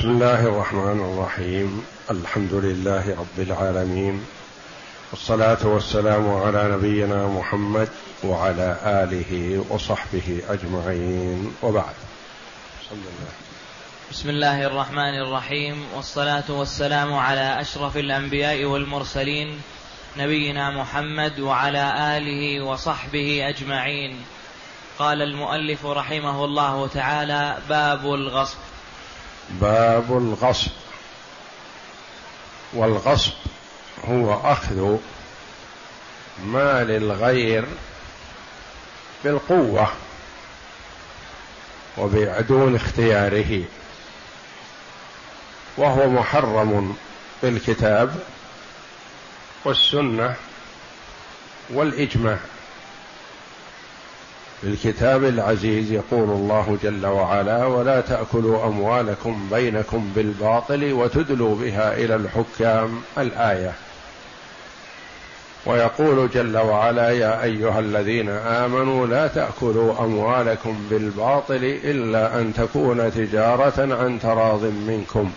بسم 0.00 0.10
الله 0.10 0.46
الرحمن 0.46 1.00
الرحيم. 1.00 1.84
الحمد 2.10 2.52
لله 2.52 3.16
رب 3.18 3.38
العالمين. 3.38 4.24
والصلاة 5.10 5.66
والسلام 5.66 6.34
على 6.34 6.76
نبينا 6.76 7.26
محمد 7.26 7.88
وعلى 8.24 8.76
آله 8.84 9.64
وصحبه 9.68 10.42
أجمعين. 10.48 11.54
وبعد. 11.62 11.94
بسم 12.80 12.92
الله 12.92 13.32
بسم 14.10 14.28
الله 14.28 14.66
الرحمن 14.66 15.14
الرحيم. 15.20 15.84
والصلاة 15.94 16.44
والسلام 16.48 17.14
على 17.14 17.60
أشرف 17.60 17.96
الأنبياء 17.96 18.64
والمرسلين 18.64 19.62
نبينا 20.16 20.70
محمد 20.70 21.40
وعلى 21.40 22.16
آله 22.16 22.64
وصحبه 22.64 23.48
أجمعين. 23.48 24.16
قال 24.98 25.22
المؤلف 25.22 25.86
رحمه 25.86 26.44
الله 26.44 26.86
تعالى 26.86 27.58
باب 27.68 28.14
الغصب. 28.14 28.69
باب 29.50 30.16
الغصب. 30.16 30.70
والغصب 32.72 33.32
هو 34.04 34.52
أخذ 34.52 34.96
مال 36.44 36.90
الغير 36.90 37.64
بالقوة 39.24 39.92
وبدون 41.98 42.74
اختياره. 42.74 43.64
وهو 45.76 46.08
محرم 46.08 46.96
بالكتاب 47.42 48.14
والسنة 49.64 50.34
والإجماع. 51.70 52.38
بالكتاب 54.62 55.24
العزيز 55.24 55.92
يقول 55.92 56.28
الله 56.30 56.78
جل 56.82 57.06
وعلا 57.06 57.66
ولا 57.66 58.00
تأكلوا 58.00 58.66
أموالكم 58.66 59.48
بينكم 59.52 60.12
بالباطل 60.16 60.92
وتدلوا 60.92 61.56
بها 61.56 61.94
إلى 61.94 62.14
الحكام 62.16 63.02
الآية. 63.18 63.72
ويقول 65.66 66.30
جل 66.30 66.58
وعلا 66.58 67.10
يا 67.10 67.42
أيها 67.42 67.78
الذين 67.78 68.28
آمنوا 68.28 69.06
لا 69.06 69.26
تأكلوا 69.26 70.04
أموالكم 70.04 70.86
بالباطل 70.90 71.80
إلا 71.84 72.40
أن 72.40 72.54
تكون 72.54 73.12
تجارة 73.14 73.94
عن 73.94 74.18
تراض 74.22 74.64
منكم. 74.64 75.32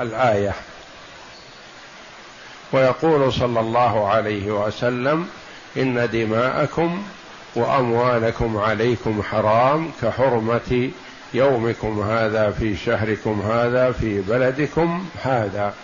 الآية. 0.00 0.52
ويقول 2.72 3.32
صلى 3.32 3.60
الله 3.60 4.08
عليه 4.08 4.50
وسلم 4.50 5.28
إن 5.76 6.08
دماءكم 6.12 7.02
وأموالكم 7.58 8.56
عليكم 8.56 9.22
حرام 9.22 9.90
كحرمة 10.02 10.90
يومكم 11.34 12.00
هذا 12.00 12.50
في 12.50 12.76
شهركم 12.76 13.42
هذا 13.42 13.92
في 13.92 14.20
بلدكم 14.20 15.08
هذا. 15.22 15.74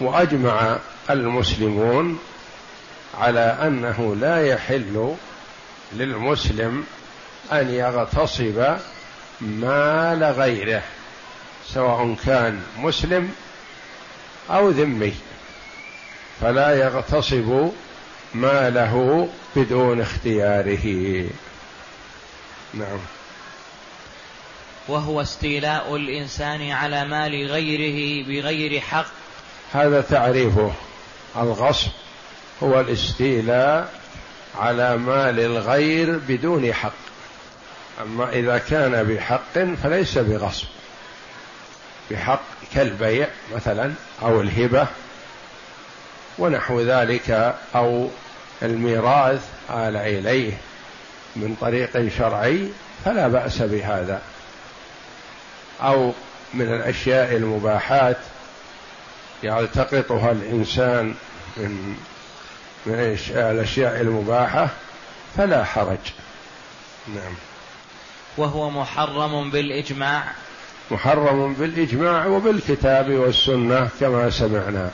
وأجمع 0.00 0.76
المسلمون 1.10 2.18
على 3.20 3.58
أنه 3.62 4.16
لا 4.20 4.46
يحل 4.46 5.14
للمسلم 5.92 6.84
أن 7.52 7.70
يغتصب 7.70 8.76
مال 9.40 10.24
غيره 10.24 10.82
سواء 11.66 12.16
كان 12.26 12.62
مسلم 12.78 13.30
أو 14.50 14.70
ذمي. 14.70 15.14
فلا 16.40 16.76
يغتصب 16.76 17.70
ماله 18.34 19.28
بدون 19.56 20.00
اختياره. 20.00 21.24
نعم. 22.74 22.98
وهو 24.88 25.20
استيلاء 25.20 25.96
الإنسان 25.96 26.70
على 26.70 27.04
مال 27.04 27.50
غيره 27.50 28.28
بغير 28.28 28.80
حق. 28.80 29.06
هذا 29.72 30.00
تعريفه 30.00 30.72
الغصب. 31.36 31.90
هو 32.62 32.80
الاستيلاء 32.80 33.92
على 34.58 34.96
مال 34.96 35.40
الغير 35.40 36.20
بدون 36.28 36.72
حق. 36.72 36.92
أما 38.02 38.32
إذا 38.32 38.58
كان 38.58 39.04
بحق 39.04 39.58
فليس 39.82 40.18
بغصب. 40.18 40.66
بحق 42.10 42.42
كالبيع 42.74 43.28
مثلا 43.54 43.92
أو 44.22 44.40
الهبة 44.40 44.86
ونحو 46.38 46.80
ذلك 46.80 47.54
أو 47.74 48.08
الميراث 48.62 49.40
آل 49.70 49.96
إليه 49.96 50.52
من 51.36 51.56
طريق 51.60 52.08
شرعي 52.18 52.68
فلا 53.04 53.28
بأس 53.28 53.62
بهذا. 53.62 54.22
أو 55.82 56.12
من 56.54 56.74
الأشياء 56.74 57.36
المباحات 57.36 58.16
يلتقطها 59.42 60.32
الإنسان 60.32 61.14
من 61.56 61.96
من 62.86 62.94
الأشياء 63.34 64.00
المباحة 64.00 64.68
فلا 65.36 65.64
حرج. 65.64 65.98
نعم. 67.08 67.34
وهو 68.36 68.70
محرم 68.70 69.50
بالإجماع. 69.50 70.24
محرم 70.90 71.54
بالإجماع 71.54 72.26
وبالكتاب 72.26 73.10
والسنة 73.10 73.88
كما 74.00 74.30
سمعنا. 74.30 74.90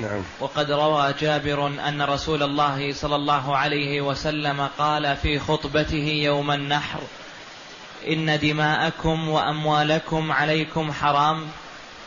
نعم. 0.00 0.22
وقد 0.40 0.70
روى 0.70 1.14
جابر 1.20 1.66
أن 1.66 2.02
رسول 2.02 2.42
الله 2.42 2.92
صلى 2.92 3.16
الله 3.16 3.56
عليه 3.56 4.00
وسلم 4.00 4.68
قال 4.78 5.16
في 5.16 5.38
خطبته 5.38 6.20
يوم 6.24 6.50
النحر 6.50 7.00
إن 8.08 8.38
دماءكم 8.38 9.28
وأموالكم 9.28 10.32
عليكم 10.32 10.92
حرام 10.92 11.46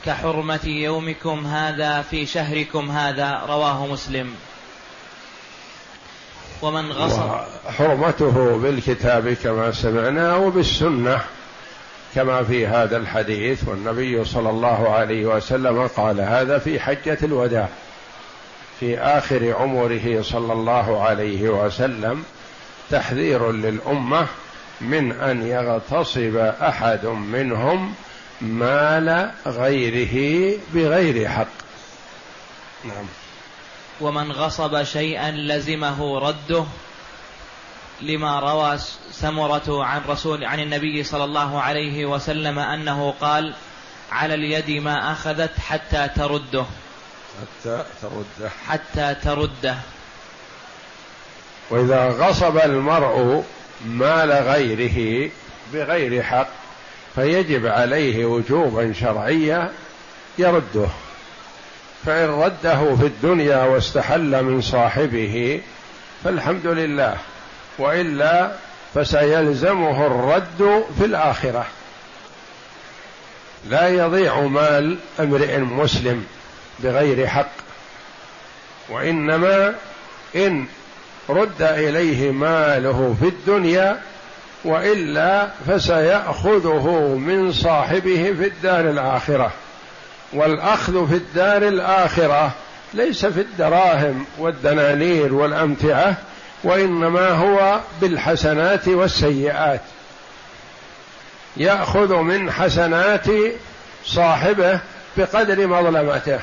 كحرمة 0.06 0.66
يومكم 0.66 1.46
هذا 1.46 2.02
في 2.02 2.26
شهركم 2.26 2.92
هذا 2.92 3.42
رواه 3.48 3.88
مسلم. 3.88 4.36
ومن 6.62 6.92
غصب 6.92 7.30
حرمته 7.78 8.58
بالكتاب 8.58 9.34
كما 9.34 9.72
سمعنا 9.72 10.36
وبالسنة. 10.36 11.22
كما 12.16 12.44
في 12.44 12.68
هذا 12.68 12.98
الحديث 12.98 13.68
والنبي 13.68 14.26
صلى 14.26 14.50
الله 14.50 14.90
عليه 14.90 15.26
وسلم 15.26 15.88
قال 15.88 16.22
هذا 16.22 16.60
في 16.60 16.80
حجة 16.80 17.18
الوداع 17.24 17.70
في 18.80 19.00
آخر 19.00 19.54
عمره 19.54 20.22
صلى 20.22 20.54
الله 20.54 21.02
عليه 21.02 21.50
وسلم 21.50 22.24
تحذير 22.90 23.52
للأمة 23.52 24.28
من 24.82 25.12
أن 25.12 25.48
يغتصب 25.48 26.36
أحد 26.62 27.06
منهم 27.06 27.94
مال 28.42 29.32
غيره 29.48 30.58
بغير 30.74 31.30
حق. 31.30 31.48
نعم. 32.86 33.06
ومن 34.02 34.32
غصب 34.32 34.84
شيئا 34.84 35.32
لزمه 35.32 36.20
رده. 36.20 36.66
لما 38.02 38.40
روى 38.40 38.78
سمرة 39.12 39.86
عن 39.86 40.02
رسول 40.08 40.46
عن 40.46 40.60
النبي 40.60 41.04
صلى 41.04 41.24
الله 41.24 41.62
عليه 41.62 42.06
وسلم 42.06 42.60
أنه 42.60 43.14
قال 43.22 43.54
على 44.12 44.34
اليد 44.34 44.70
ما 44.70 45.12
أخذت 45.12 45.60
حتى 45.60 46.10
ترده. 46.16 46.66
حتى 47.42 47.84
ترده. 48.02 48.50
حتى 48.68 49.16
ترده. 49.24 49.76
وإذا 51.70 52.10
غصب 52.10 52.58
المرء 52.58 53.44
مال 53.86 54.32
غيره 54.32 55.30
بغير 55.74 56.24
حق 56.24 56.48
فيجب 57.16 57.66
عليه 57.66 58.26
وجوبا 58.26 58.94
شرعيا 58.94 59.72
يرده. 60.38 60.88
فإن 62.06 62.30
رده 62.30 62.96
في 62.96 63.06
الدنيا 63.06 63.64
واستحل 63.64 64.44
من 64.44 64.62
صاحبه 64.62 65.62
فالحمد 66.24 66.68
لله. 66.68 67.18
وإلا 67.80 68.52
فسيلزمه 68.96 70.08
الرد 70.08 70.84
في 71.00 71.06
الآخرة. 71.06 71.66
لا 73.70 73.88
يضيع 73.88 74.42
مال 74.42 74.98
أمرئ 75.20 75.58
مسلم 75.58 76.26
بغير 76.80 77.28
حق 77.28 77.52
وإنما 78.90 79.74
إن 80.36 80.66
رد 81.30 81.62
إليه 81.62 82.32
ماله 82.32 83.16
في 83.20 83.28
الدنيا 83.28 84.02
وإلا 84.64 85.48
فسيأخذه 85.68 87.16
من 87.18 87.52
صاحبه 87.52 88.34
في 88.38 88.48
الدار 88.48 88.90
الآخرة. 88.90 89.52
والأخذ 90.34 91.08
في 91.08 91.16
الدار 91.16 91.68
الآخرة 91.68 92.52
ليس 92.94 93.26
في 93.26 93.42
الدراهم 93.42 94.26
والدنانير 94.38 95.34
والأمتعة 95.34 96.18
وإنما 96.64 97.30
هو 97.30 97.80
بالحسنات 98.02 98.88
والسيئات. 98.88 99.82
يأخذ 101.58 102.16
من 102.16 102.52
حسنات 102.52 103.26
صاحبه 104.06 104.80
بقدر 105.18 105.68
مظلمته. 105.68 106.40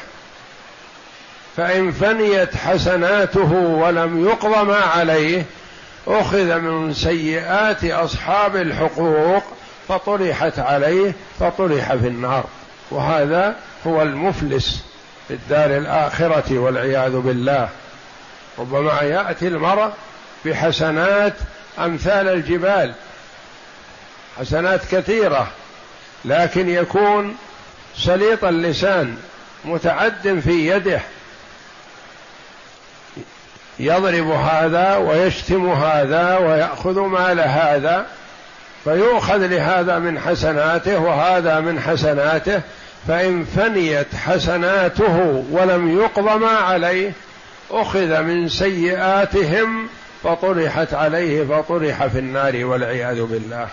فإن 1.57 1.93
فنيت 1.93 2.57
حسناته 2.57 3.53
ولم 3.53 4.27
يقض 4.27 4.67
ما 4.67 4.79
عليه 4.79 5.45
أخذ 6.07 6.59
من 6.59 6.95
سيئات 6.95 7.85
أصحاب 7.85 8.57
الحقوق 8.57 9.43
فطرحت 9.89 10.59
عليه 10.59 11.13
فطرح 11.41 11.95
في 11.95 12.09
النار. 12.09 12.45
وهذا 12.91 13.57
هو 13.87 14.03
المفلس 14.03 14.85
في 15.29 15.35
الدار 15.35 15.77
الآخرة 15.77 16.59
والعياذ 16.59 17.17
بالله. 17.17 17.69
ربما 18.59 19.03
يأتي 19.03 19.49
المرء 19.49 19.91
بحسنات 20.45 21.35
أمثال 21.79 22.29
الجبال. 22.29 22.95
حسنات 24.39 24.81
كثيرة 24.91 25.49
لكن 26.25 26.69
يكون 26.69 27.37
سليط 27.97 28.45
اللسان 28.45 29.17
متعد 29.65 30.41
في 30.45 30.69
يده. 30.69 31.01
يضرب 33.79 34.31
هذا 34.31 34.97
ويشتم 34.97 35.73
هذا 35.73 36.37
ويأخذ 36.39 37.01
مال 37.01 37.41
هذا 37.41 38.07
فيؤخذ 38.85 39.47
لهذا 39.47 39.99
من 39.99 40.21
حسناته 40.21 40.99
وهذا 40.99 41.61
من 41.61 41.81
حسناته 41.81 42.61
فإن 43.09 43.45
فنيت 43.45 44.15
حسناته 44.27 45.45
ولم 45.51 46.01
يقض 46.01 46.29
ما 46.43 46.51
عليه 46.51 47.13
أخذ 47.71 48.23
من 48.23 48.49
سيئاتهم 48.49 49.89
فطرحت 50.23 50.95
عليه 50.95 51.45
فطرح 51.45 52.07
في 52.07 52.19
النار 52.19 52.65
والعياذ 52.65 53.23
بالله. 53.23 53.69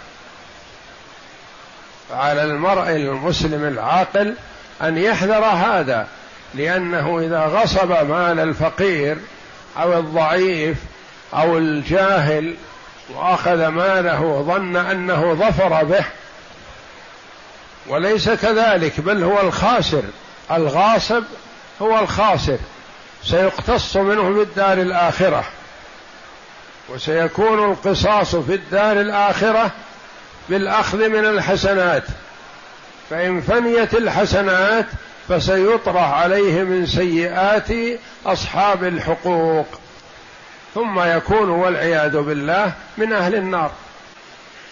على 2.11 2.43
المرء 2.43 2.89
المسلم 2.89 3.67
العاقل 3.67 4.35
أن 4.81 4.97
يحذر 4.97 5.43
هذا 5.45 6.07
لأنه 6.53 7.19
إذا 7.19 7.45
غصب 7.45 7.91
مال 7.91 8.39
الفقير 8.39 9.17
أو 9.77 9.99
الضعيف 9.99 10.77
أو 11.33 11.57
الجاهل 11.57 12.55
وأخذ 13.15 13.67
ماله 13.67 14.45
ظن 14.47 14.75
أنه 14.75 15.33
ظفر 15.33 15.83
به. 15.83 16.05
وليس 17.87 18.29
كذلك 18.29 18.99
بل 18.99 19.23
هو 19.23 19.41
الخاسر. 19.41 20.03
الغاصب 20.51 21.23
هو 21.81 21.99
الخاسر. 21.99 22.57
سيقتص 23.23 23.97
منه 23.97 24.33
في 24.33 24.41
الدار 24.41 24.73
الآخرة. 24.73 25.43
وسيكون 26.89 27.71
القصاص 27.71 28.35
في 28.35 28.55
الدار 28.55 29.01
الآخرة 29.01 29.71
بالأخذ 30.49 31.09
من 31.09 31.25
الحسنات. 31.25 32.03
فإن 33.09 33.41
فنيت 33.41 33.93
الحسنات 33.93 34.85
فسيطرح 35.29 36.11
عليه 36.13 36.63
من 36.63 36.85
سيئات 36.85 37.99
أصحاب 38.25 38.83
الحقوق. 38.83 39.67
ثم 40.75 40.99
يكون 40.99 41.49
والعياذ 41.49 42.17
بالله 42.17 42.73
من 42.97 43.13
أهل 43.13 43.35
النار. 43.35 43.71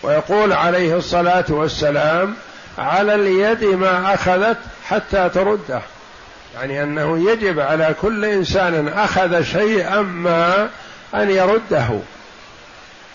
ويقول 0.03 0.53
عليه 0.53 0.97
الصلاة 0.97 1.45
والسلام 1.49 2.35
على 2.77 3.15
اليد 3.15 3.63
ما 3.63 4.13
أخذت 4.13 4.57
حتى 4.85 5.29
ترده. 5.29 5.81
يعني 6.55 6.83
أنه 6.83 7.31
يجب 7.31 7.59
على 7.59 7.95
كل 8.01 8.25
إنسان 8.25 8.87
أخذ 8.87 9.43
شيئا 9.43 10.01
ما 10.01 10.69
أن 11.13 11.29
يرده. 11.29 11.99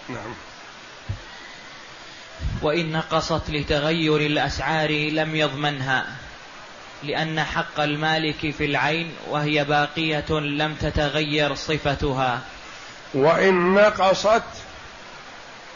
نعم. 0.09 0.35
وإن 2.63 2.93
نقصت 2.93 3.51
لتغير 3.51 4.17
الأسعار 4.17 4.91
لم 4.91 5.37
يضمنها 5.37 6.07
لأن 7.03 7.41
حق 7.41 7.81
المالك 7.81 8.51
في 8.59 8.65
العين 8.65 9.13
وهي 9.31 9.65
باقية 9.65 10.31
لم 10.31 10.75
تتغير 10.75 11.55
صفتها. 11.55 12.41
وإن 13.15 13.75
نقصت 13.75 14.43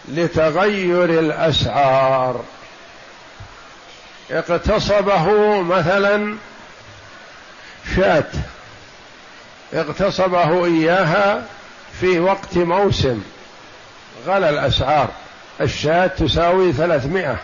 لتغير 0.09 1.05
الأسعار. 1.05 2.45
اغتصبه 4.31 5.61
مثلا 5.61 6.37
شاة 7.97 8.25
اغتصبه 9.75 10.65
إياها 10.65 11.43
في 12.01 12.21
وقت 12.21 12.57
موسم 12.57 13.23
غلى 14.27 14.49
الأسعار. 14.51 15.09
الشاة 15.61 16.07
تساوي 16.07 16.73
ثلاثمائة. 16.73 17.39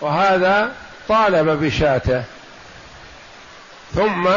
وهذا 0.00 0.72
طالب 1.08 1.48
بشاته. 1.48 2.24
ثم 3.94 4.28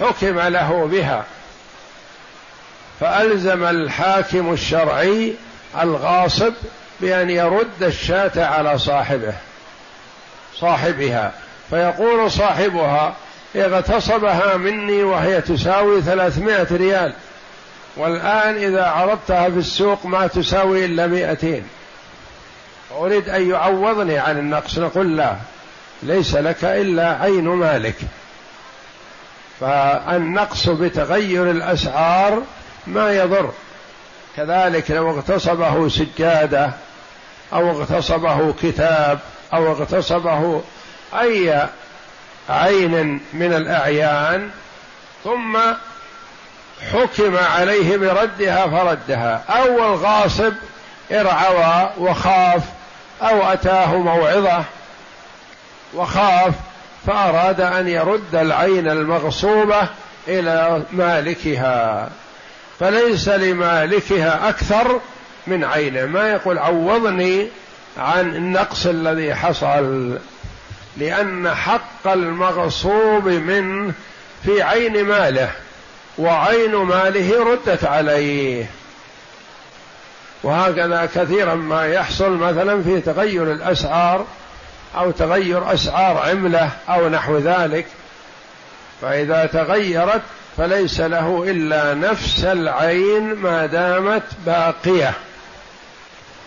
حكم 0.00 0.40
له 0.40 0.86
بها. 0.92 1.24
فألزم 3.00 3.64
الحاكم 3.64 4.52
الشرعي 4.52 5.34
الغاصب 5.82 6.52
بأن 7.00 7.30
يرد 7.30 7.82
الشاة 7.82 8.46
على 8.46 8.78
صاحبه 8.78 9.34
صاحبها. 10.54 11.32
فيقول 11.70 12.30
صاحبها 12.30 13.14
اغتصبها 13.56 14.56
مني 14.56 15.02
وهي 15.02 15.40
تساوي 15.40 16.02
ثلاثمائة 16.02 16.66
ريال 16.70 17.12
والآن 17.96 18.56
إذا 18.56 18.84
عرضتها 18.84 19.50
في 19.50 19.58
السوق 19.58 20.06
ما 20.06 20.26
تساوي 20.26 20.84
إلا 20.84 21.06
مئتين. 21.06 21.66
أريد 22.98 23.28
أن 23.28 23.50
يعوضني 23.50 24.18
عن 24.18 24.38
النقص 24.38 24.78
نقول 24.78 25.16
لا 25.16 25.36
ليس 26.02 26.34
لك 26.34 26.64
إلا 26.64 27.22
عين 27.22 27.44
مالك. 27.44 27.96
فالنقص 29.60 30.68
بتغير 30.68 31.50
الأسعار 31.50 32.42
ما 32.86 33.12
يضر. 33.12 33.50
كذلك 34.36 34.90
لو 34.90 35.10
اغتصبه 35.10 35.88
سجادة 35.88 36.70
أو 37.52 37.70
اغتصبه 37.70 38.52
كتاب 38.62 39.18
أو 39.54 39.72
اغتصبه 39.72 40.62
أي 41.14 41.68
عين 42.48 43.20
من 43.32 43.52
الأعيان 43.52 44.50
ثم 45.24 45.58
حكم 46.92 47.36
عليه 47.36 47.96
بردها 47.96 48.66
فردها. 48.66 49.44
أو 49.48 49.94
الغاصب 49.94 50.52
ارعوى 51.12 51.90
وخاف 51.98 52.62
أو 53.22 53.52
أتاه 53.52 53.96
موعظة 53.96 54.64
وخاف 55.94 56.54
فأراد 57.06 57.60
أن 57.60 57.88
يرد 57.88 58.34
العين 58.34 58.88
المغصوبة 58.88 59.88
إلى 60.28 60.82
مالكها. 60.92 62.08
فليس 62.80 63.28
لمالكها 63.28 64.48
أكثر 64.48 65.00
من 65.46 65.64
عينه. 65.64 66.06
ما 66.06 66.30
يقول 66.30 66.58
عوضني 66.58 67.48
عن 67.98 68.36
النقص 68.36 68.86
الذي 68.86 69.34
حصل. 69.34 70.18
لأن 70.96 71.54
حق 71.54 72.06
المغصوب 72.06 73.28
منه 73.28 73.92
في 74.44 74.62
عين 74.62 75.04
ماله 75.04 75.50
وعين 76.18 76.74
ماله 76.74 77.44
ردت 77.44 77.84
عليه. 77.84 78.66
وهكذا 80.42 81.08
كثيرا 81.14 81.54
ما 81.54 81.86
يحصل 81.86 82.36
مثلا 82.36 82.82
في 82.82 83.00
تغير 83.00 83.52
الأسعار 83.52 84.26
أو 84.96 85.10
تغير 85.10 85.74
أسعار 85.74 86.18
عملة 86.18 86.70
أو 86.88 87.08
نحو 87.08 87.38
ذلك. 87.38 87.86
فإذا 89.02 89.46
تغيرت 89.46 90.22
فليس 90.56 91.00
له 91.00 91.44
إلا 91.48 91.94
نفس 91.94 92.44
العين 92.44 93.34
ما 93.34 93.66
دامت 93.66 94.22
باقية. 94.46 95.12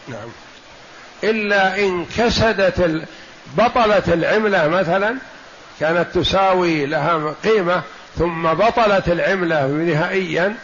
نعم. 0.08 0.30
إلا 1.24 1.80
إن 1.80 2.06
كسدت 2.18 2.80
بطلت 3.58 4.10
العملة 4.10 4.68
مثلا 4.68 5.16
كانت 5.80 6.08
تساوي 6.16 6.86
لها 6.86 7.34
قيمة 7.44 7.82
ثم 8.18 8.54
بطلت 8.54 9.08
العملة 9.08 9.68
نهائيا 9.68 10.56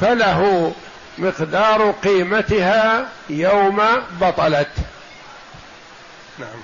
فله 0.00 0.72
مقدار 1.18 1.90
قيمتها 1.90 3.06
يوم 3.30 3.82
بطلت. 4.20 4.68
نعم. 6.38 6.58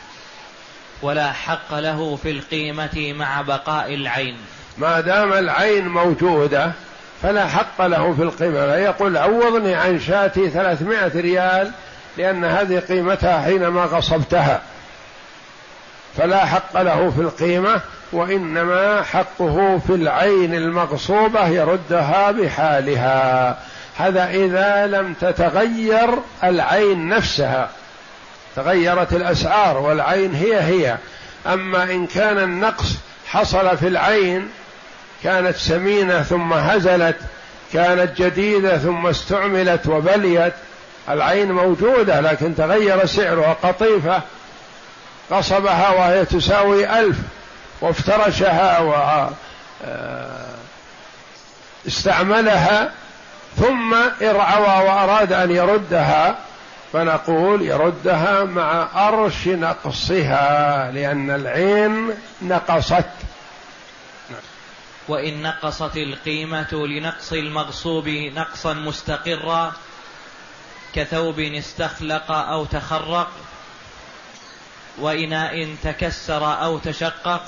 ولا 1.03 1.33
حق 1.33 1.75
له 1.75 2.19
في 2.23 2.31
القيمة 2.31 3.15
مع 3.19 3.43
بقاء 3.43 3.95
العين. 3.95 4.37
ما 4.79 5.01
دام 5.01 5.33
العين 5.33 5.89
موجودة 5.89 6.73
فلا 7.23 7.47
حق 7.47 7.87
له 7.87 8.15
في 8.15 8.23
القيمة. 8.23 8.67
لا 8.67 8.77
يقول 8.77 9.17
عوضني 9.17 9.75
عن 9.75 10.01
شاتي 10.01 10.51
ثلاثمائة 10.51 11.21
ريال 11.21 11.73
لأن 12.19 12.45
هذه 12.45 12.79
قيمتها 12.79 13.43
حينما 13.43 13.85
غصبتها. 13.85 14.63
فلا 16.17 16.47
حق 16.47 16.83
له 16.83 17.11
في 17.11 17.21
القيمة 17.21 17.81
وإنما 18.13 19.03
حقه 19.03 19.81
في 19.87 19.95
العين 19.95 20.55
المغصوبة 20.55 21.49
يردها 21.49 22.31
بحالها. 22.31 23.59
هذا 23.97 24.31
إذا 24.31 24.87
لم 24.87 25.15
تتغير 25.21 26.09
العين 26.45 27.09
نفسها. 27.09 27.69
تغيرت 28.57 29.13
الأسعار 29.13 29.79
والعين 29.79 30.35
هي 30.35 30.61
هي. 30.61 30.97
أما 31.47 31.83
إن 31.83 32.07
كان 32.07 32.39
النقص 32.39 32.97
حصل 33.27 33.77
في 33.77 33.89
العين 33.89 34.49
كانت 35.23 35.57
سمينة 35.57 36.23
ثم 36.23 36.53
هزلت 36.53 37.17
كانت 37.73 38.23
جديدة 38.23 38.79
ثم 38.79 39.07
استعملت 39.07 39.87
وبليت 39.87 40.53
العين 41.09 41.53
موجودة 41.53 42.21
لكن 42.21 42.55
تغير 42.55 43.07
سعرها 43.07 43.57
قطيفة 43.63 44.23
قصبها 45.33 45.91
وهي 45.91 46.25
تساوي 46.25 46.99
ألف 47.01 47.17
وافترشها 47.81 48.79
و 48.81 48.95
آه، 49.85 50.53
ثم 53.57 53.95
ارعوى 54.23 54.89
وأراد 54.89 55.33
أن 55.33 55.51
يردها 55.51 56.39
فنقول 56.93 57.63
يردها 57.63 58.45
مع 58.45 58.89
أرش 59.09 59.49
نقصها 59.49 60.91
لأن 60.91 61.31
العين 61.31 62.11
نقصت. 62.43 63.05
وإن 65.09 65.43
نقصت 65.43 65.97
القيمة 65.97 66.87
لنقص 66.87 67.33
المغصوب 67.33 68.09
نقصا 68.09 68.75
مستقرا 68.75 69.73
كثوب 70.95 71.41
استخلق 71.41 72.33
أو 72.33 72.65
تخرق 72.65 73.31
وإناء 74.99 75.69
تكسر 75.85 76.63
أو 76.63 76.79
تشقق 76.79 77.43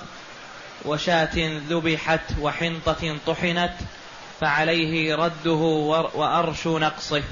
وشاة 0.84 1.60
ذبحت 1.68 2.20
وحنطة 2.40 3.16
طحنت 3.26 3.72
فعليه 4.40 5.14
رده 5.14 5.52
وأرش 6.14 6.66
نقصه. 6.66 7.22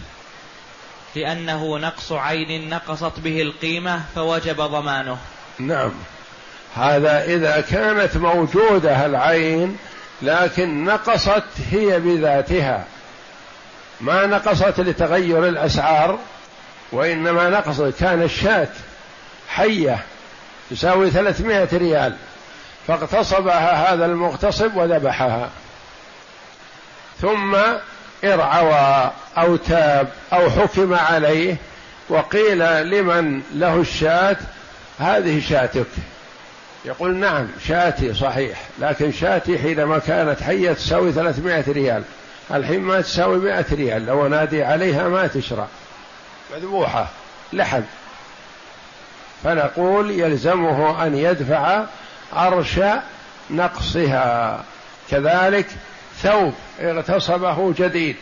لأنه 1.17 1.79
نقص 1.79 2.13
عين 2.13 2.69
نقصت 2.71 3.21
به 3.21 3.43
القيمة 3.43 4.03
فوجب 4.15 4.57
ضمانه. 4.57 5.19
نعم. 5.59 5.93
هذا 6.75 7.25
إذا 7.25 7.61
كانت 7.61 8.17
موجودة 8.17 9.07
العين 9.07 9.77
لكن 10.23 10.85
نقصت 10.85 11.45
هي 11.71 12.01
بذاتها. 12.01 12.85
ما 14.01 14.27
نقصت 14.27 14.81
لتغير 14.81 15.49
الأسعار 15.49 16.19
وإنما 16.93 17.51
نقصت 17.51 17.95
كان 18.01 18.23
الشاة. 18.23 18.69
حية 19.55 19.99
تساوي 20.71 21.11
ثلاثمائة 21.11 21.69
ريال 21.73 22.17
فاغتصبها 22.87 23.93
هذا 23.93 24.07
المغتصب 24.07 24.77
وذبحها. 24.77 25.51
ثم 27.21 27.57
ارعوى 28.25 29.11
أو 29.39 29.57
تاب 29.57 30.09
أو 30.33 30.51
حكم 30.51 30.95
عليه 30.95 31.57
وقيل 32.09 32.89
لمن 32.91 33.43
له 33.55 33.81
الشاة 33.81 34.37
هذه 34.99 35.41
شاتك. 35.41 35.87
يقول 36.85 37.17
نعم 37.17 37.49
شاتي 37.69 38.15
صحيح 38.15 38.61
لكن 38.79 39.13
شاتي 39.13 39.59
حينما 39.59 39.99
كانت 39.99 40.43
حية 40.43 40.73
تساوي 40.73 41.13
300 41.13 41.65
ريال. 41.69 42.03
الحين 42.51 42.81
ما 42.81 43.01
تساوي 43.01 43.39
100 43.39 43.65
ريال 43.73 44.07
لو 44.07 44.29
نادي 44.29 44.65
عليها 44.65 45.09
ما 45.09 45.27
تشرى. 45.27 45.69
مذبوحة 46.55 47.07
لحم. 47.53 47.83
فنقول 49.45 50.11
يلزمه 50.11 51.07
أن 51.07 51.15
يدفع 51.15 51.85
عرش 52.33 52.81
نقصها. 53.51 54.65
كذلك 55.11 55.67
ثوب 56.23 56.55
اغتصبه 56.81 57.75
جديد 57.79 58.17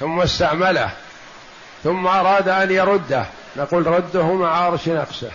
ثم 0.00 0.20
استعمله 0.20 0.90
ثم 1.84 2.06
أراد 2.06 2.48
أن 2.48 2.70
يرده. 2.70 3.24
نقول 3.56 3.86
رده 3.86 4.34
مع 4.34 4.64
عرش 4.64 4.88
نقصه. 4.88 5.30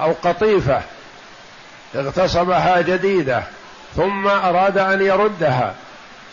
أو 0.00 0.14
قطيفة 0.22 0.82
اغتصبها 1.94 2.80
جديدة 2.80 3.42
ثم 3.96 4.26
أراد 4.26 4.78
أن 4.78 5.02
يردها. 5.02 5.74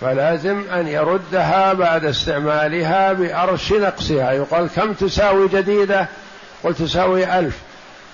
فلازم 0.01 0.63
أن 0.73 0.87
يردها 0.87 1.73
بعد 1.73 2.05
استعمالها 2.05 3.13
بأرش 3.13 3.71
نقصها. 3.71 4.31
يقال 4.31 4.69
كم 4.75 4.93
تساوي 4.93 5.47
جديدة؟ 5.47 6.07
قل 6.63 6.75
تساوي 6.75 7.39
ألف. 7.39 7.57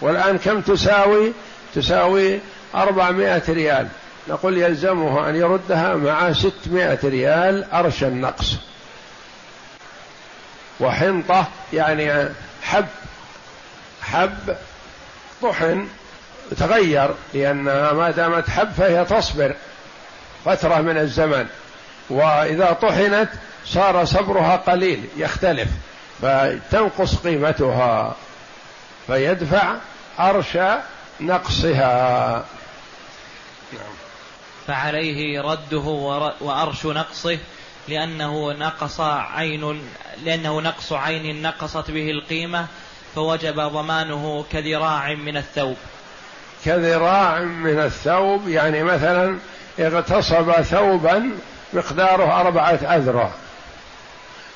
والآن 0.01 0.37
كم 0.37 0.61
تساوي؟ 0.61 1.33
تساوي 1.75 2.39
أربعمائة 2.75 3.43
ريال. 3.49 3.87
نقول 4.27 4.57
يلزمه 4.57 5.29
أن 5.29 5.35
يردها 5.35 5.95
مع 5.95 6.33
ستمائة 6.33 6.99
ريال 7.03 7.71
أرش 7.71 8.03
النقص. 8.03 8.55
وحنطة 10.79 11.47
يعني 11.73 12.29
حب 12.61 12.85
حب 14.01 14.55
طحن 15.41 15.87
تغير 16.57 17.09
لأنها 17.33 17.93
ما 17.93 18.11
دامت 18.11 18.49
حب 18.49 18.71
فهي 18.71 19.05
تصبر 19.05 19.55
فترة 20.45 20.81
من 20.81 20.97
الزمن. 20.97 21.47
وإذا 22.09 22.77
طحنت 22.81 23.29
صار 23.65 24.05
صبرها 24.05 24.55
قليل 24.55 25.05
يختلف 25.17 25.69
فتنقص 26.21 27.15
قيمتها. 27.15 28.15
فيدفع 29.07 29.75
عرش 30.19 30.57
نقصها 31.19 32.45
نعم. 33.73 33.93
فعليه 34.67 35.41
رده 35.41 35.79
وأرش 36.41 36.85
نقصه 36.85 37.39
لأنه 37.87 38.51
نقص 38.53 38.99
عين 38.99 39.81
لأنه 40.23 40.61
نقص 40.61 40.93
عين 40.93 41.41
نقصت 41.41 41.91
به 41.91 42.11
القيمة 42.11 42.67
فوجب 43.15 43.59
ضمانه 43.59 44.45
كذراع 44.51 45.13
من 45.13 45.37
الثوب 45.37 45.77
كذراع 46.65 47.39
من 47.39 47.79
الثوب 47.79 48.47
يعني 48.47 48.83
مثلا 48.83 49.37
اغتصب 49.79 50.51
ثوبا 50.51 51.31
مقداره 51.73 52.41
أربعة 52.41 52.95
أذرع 52.95 53.29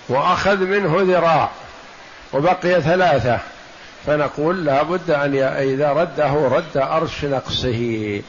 وأخذ 0.09 0.57
منه 0.57 0.97
ذراع 1.01 1.49
وبقي 2.33 2.81
ثلاثة 2.81 3.39
فنقول 4.05 4.65
لا 4.65 4.83
بد 4.83 5.11
أن 5.11 5.35
إذا 5.37 5.91
رده 5.91 6.33
رد 6.33 6.77
أرش 6.77 7.25
نقصه. 7.25 8.21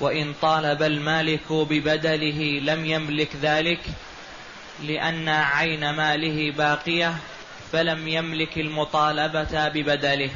وإن 0.00 0.34
طالب 0.42 0.82
المالك 0.82 1.52
ببدله 1.52 2.60
لم 2.62 2.86
يملك 2.86 3.28
ذلك 3.42 3.80
لأن 4.82 5.28
عين 5.28 5.90
ماله 5.90 6.52
باقية 6.56 7.14
فلم 7.72 8.08
يملك 8.08 8.58
المطالبة 8.58 9.68
ببدله. 9.68 10.30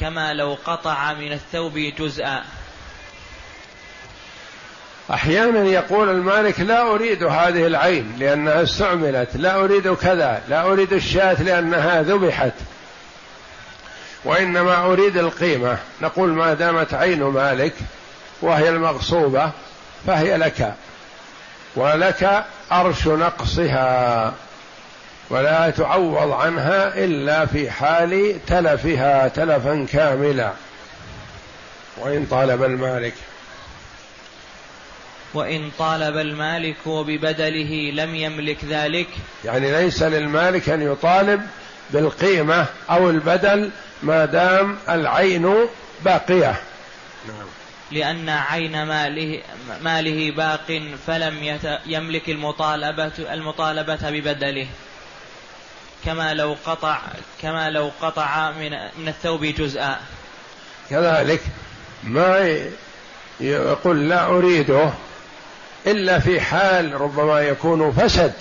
كما 0.00 0.32
لو 0.34 0.56
قطع 0.64 1.12
من 1.12 1.32
الثوب 1.32 1.78
جزءا. 1.78 2.44
أحيانا 5.10 5.64
يقول 5.64 6.08
المالك 6.08 6.60
لا 6.60 6.94
أريد 6.94 7.22
هذه 7.22 7.66
العين 7.66 8.16
لأنها 8.18 8.62
استعملت 8.62 9.36
لا 9.36 9.64
أريد 9.64 9.94
كذا 9.94 10.42
لا 10.48 10.62
أريد 10.72 10.92
الشاة 10.92 11.42
لأنها 11.42 12.02
ذبحت. 12.02 12.52
وإنما 14.24 14.84
أريد 14.86 15.16
القيمة. 15.16 15.78
نقول 16.02 16.28
ما 16.28 16.54
دامت 16.54 16.94
عين 16.94 17.22
مالك 17.22 17.74
وهي 18.42 18.68
المغصوبة 18.68 19.50
فهي 20.06 20.36
لك 20.36 20.74
ولك 21.76 22.44
أرش 22.72 23.06
نقصها 23.06 24.34
ولا 25.30 25.70
تعوض 25.70 26.32
عنها 26.32 27.04
إلا 27.04 27.46
في 27.46 27.70
حال 27.70 28.38
تلفها 28.46 29.28
تلفا 29.28 29.86
كاملا. 29.92 30.52
وإن 31.96 32.26
طالب 32.30 32.62
المالك. 32.62 33.14
وإن 35.34 35.70
طالب 35.78 36.16
المالك 36.16 36.88
ببدله 36.88 37.90
لم 37.94 38.14
يملك 38.14 38.64
ذلك. 38.64 39.08
يعني 39.44 39.72
ليس 39.72 40.02
للمالك 40.02 40.68
أن 40.68 40.82
يطالب 40.92 41.46
بالقيمة 41.90 42.66
أو 42.90 43.10
البدل 43.10 43.70
ما 44.02 44.24
دام 44.24 44.78
العين 44.88 45.56
باقية. 46.04 46.60
نعم. 47.28 47.46
لأن 47.90 48.28
عين 48.28 48.82
ماله 48.82 49.42
ماله 49.82 50.30
باق 50.30 50.82
فلم 51.06 51.58
يملك 51.86 52.28
المطالبة 52.28 53.12
المطالبة 53.18 54.10
ببدله. 54.10 54.66
كما 56.04 56.34
لو 56.34 56.56
قطع 56.66 56.98
كما 57.42 57.70
لو 57.70 57.90
قطع 58.02 58.50
من 58.50 58.70
من 58.98 59.08
الثوب 59.08 59.44
جزءا. 59.44 60.00
كذلك 60.90 61.40
ما 62.04 62.58
يقول 63.40 64.08
لا 64.08 64.26
أريده 64.26 64.90
إلا 65.86 66.18
في 66.18 66.40
حال 66.40 67.00
ربما 67.00 67.40
يكون 67.40 67.92
فسد. 67.92 68.32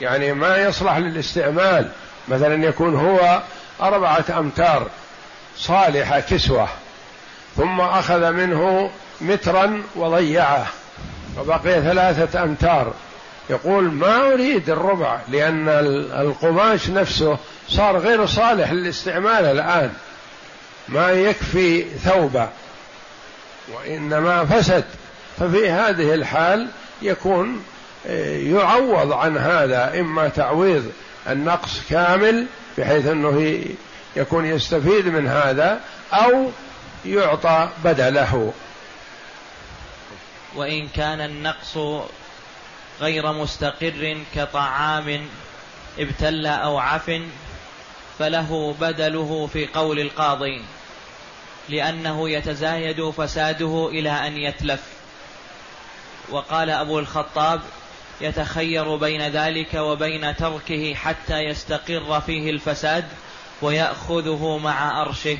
يعني 0.00 0.32
ما 0.32 0.56
يصلح 0.56 0.96
للاستعمال. 0.96 1.90
مثلا 2.28 2.64
يكون 2.64 2.94
هو 2.94 3.42
أربعة 3.80 4.24
أمتار 4.38 4.86
صالحة 5.56 6.20
كسوة 6.20 6.68
ثم 7.56 7.80
أخذ 7.80 8.32
منه 8.32 8.90
مترا 9.20 9.82
وضيعة 9.96 10.66
وبقي 11.38 11.82
ثلاثة 11.82 12.42
أمتار. 12.42 12.92
يقول 13.50 13.84
ما 13.84 14.32
أريد 14.32 14.70
الربع 14.70 15.18
لأن 15.28 15.68
القماش 16.20 16.90
نفسه 16.90 17.38
صار 17.68 17.98
غير 17.98 18.26
صالح 18.26 18.72
للاستعمال 18.72 19.44
الآن. 19.44 19.92
ما 20.88 21.10
يكفي 21.10 21.84
ثوبا 21.84 22.48
وإنما 23.72 24.44
فسد. 24.44 24.84
ففي 25.38 25.70
هذه 25.70 26.14
الحال 26.14 26.68
يكون 27.02 27.64
يعوض 28.06 29.12
عن 29.12 29.38
هذا 29.38 30.00
إما 30.00 30.28
تعويض 30.28 30.92
النقص 31.28 31.80
كامل 31.90 32.46
بحيث 32.78 33.06
أنه 33.06 33.64
يكون 34.16 34.44
يستفيد 34.46 35.06
من 35.06 35.26
هذا 35.28 35.80
أو 36.12 36.50
يعطى 37.04 37.68
بدله. 37.84 38.52
وإن 40.54 40.88
كان 40.88 41.20
النقص 41.20 41.78
غير 43.00 43.32
مستقر 43.32 44.18
كطعام 44.34 45.26
ابتل 45.98 46.46
أو 46.46 46.78
عف 46.78 47.20
فله 48.18 48.74
بدله 48.80 49.48
في 49.52 49.66
قول 49.66 50.00
القاضي 50.00 50.62
لأنه 51.68 52.30
يتزايد 52.30 53.10
فساده 53.10 53.88
إلى 53.92 54.10
أن 54.10 54.36
يتلف. 54.36 54.82
وقال 56.30 56.70
أبو 56.70 56.98
الخطاب 56.98 57.60
يتخير 58.20 58.96
بين 58.96 59.28
ذلك 59.28 59.74
وبين 59.74 60.36
تركه 60.36 60.94
حتى 60.94 61.38
يستقر 61.38 62.20
فيه 62.20 62.50
الفساد 62.50 63.04
ويأخذه 63.62 64.58
مع 64.58 65.02
أرشه 65.02 65.38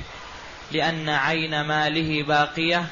لأن 0.73 1.09
عين 1.09 1.61
ماله 1.61 2.23
باقية 2.23 2.87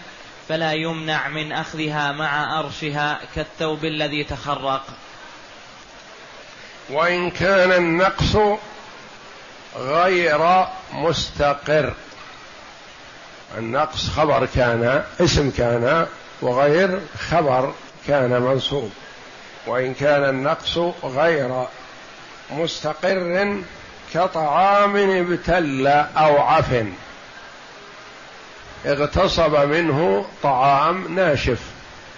فلا 0.48 0.72
يمنع 0.72 1.28
من 1.28 1.52
أخذها 1.52 2.12
مع 2.12 2.60
أرشها 2.60 3.20
كالثوب 3.34 3.84
الذي 3.84 4.24
تخرق. 4.24 4.86
وإن 6.90 7.30
كان 7.30 7.72
النقص 7.72 8.36
غير 9.76 10.66
مستقر. 10.92 11.94
النقص 13.58 14.08
خبر 14.08 14.46
كان 14.54 15.04
اسم 15.20 15.50
كان 15.50 16.06
وغير 16.42 17.00
خبر 17.30 17.74
كان 18.06 18.42
منصوب. 18.42 18.92
وإن 19.66 19.94
كان 19.94 20.28
النقص 20.28 20.78
غير 21.04 21.66
مستقر 22.50 23.56
كطعام 24.14 24.96
ابتل 24.96 25.86
أو 26.16 26.38
عفن. 26.38 26.92
اغتصب 28.86 29.56
منه 29.56 30.26
طعام 30.42 31.14
ناشف 31.14 31.60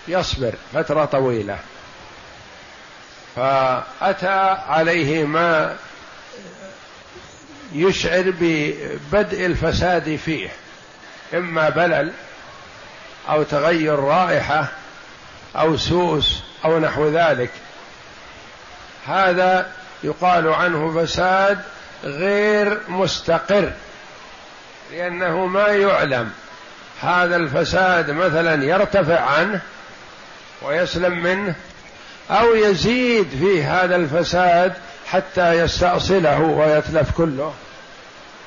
يصبر 0.08 0.54
فترة 0.74 1.04
طويلة. 1.04 1.58
فأتى 3.36 4.56
عليه 4.68 5.24
ما 5.24 5.76
يشعر 7.72 8.34
ببدء 8.40 9.46
الفساد 9.46 10.16
فيه 10.16 10.48
إما 11.34 11.68
بلل 11.68 12.12
أو 13.28 13.42
تغير 13.42 13.98
رائحة 13.98 14.68
أو 15.56 15.76
سوس 15.76 16.43
أو 16.64 16.78
نحو 16.78 17.08
ذلك. 17.08 17.50
هذا 19.06 19.66
يقال 20.04 20.48
عنه 20.48 21.04
فساد 21.04 21.58
غير 22.04 22.80
مستقر 22.88 23.72
لأنه 24.92 25.46
ما 25.46 25.66
يعلم. 25.66 26.30
هذا 27.02 27.36
الفساد 27.36 28.10
مثلا 28.10 28.64
يرتفع 28.64 29.20
عنه 29.20 29.60
ويسلم 30.62 31.22
منه 31.22 31.54
أو 32.30 32.54
يزيد 32.54 33.28
في 33.28 33.62
هذا 33.62 33.96
الفساد 33.96 34.72
حتى 35.06 35.52
يستأصله 35.52 36.40
ويتلف 36.40 37.10
كله. 37.10 37.54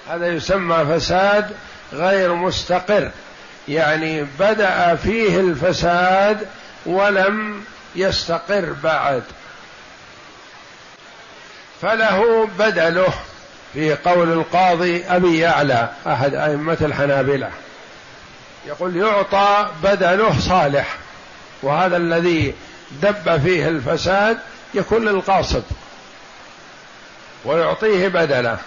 هذا 0.09 0.27
يسمى 0.27 0.85
فساد 0.85 1.49
غير 1.93 2.33
مستقر 2.33 3.11
يعني 3.67 4.27
بدأ 4.39 4.95
فيه 4.95 5.39
الفساد 5.39 6.47
ولم 6.85 7.63
يستقر 7.97 8.73
بعد. 8.83 9.23
فله 11.81 12.47
بدله 12.59 13.13
في 13.73 13.95
قول 13.95 14.31
القاضي 14.33 15.05
أبي 15.05 15.39
يعلى 15.39 15.89
أحد 16.07 16.33
أئمة 16.33 16.77
الحنابلة. 16.81 17.51
يقول 18.65 18.95
يعطى 18.97 19.69
بدله 19.83 20.39
صالح 20.39 20.97
وهذا 21.61 21.97
الذي 21.97 22.55
دب 22.91 23.41
فيه 23.41 23.67
الفساد 23.67 24.39
يكون 24.73 25.05
للقاصد 25.05 25.63
ويعطيه 27.45 28.07
بدله. 28.07 28.57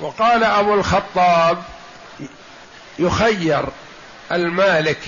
وقال 0.00 0.44
أبو 0.44 0.74
الخطاب 0.74 1.62
يخير 2.98 3.64
المالك 4.32 4.98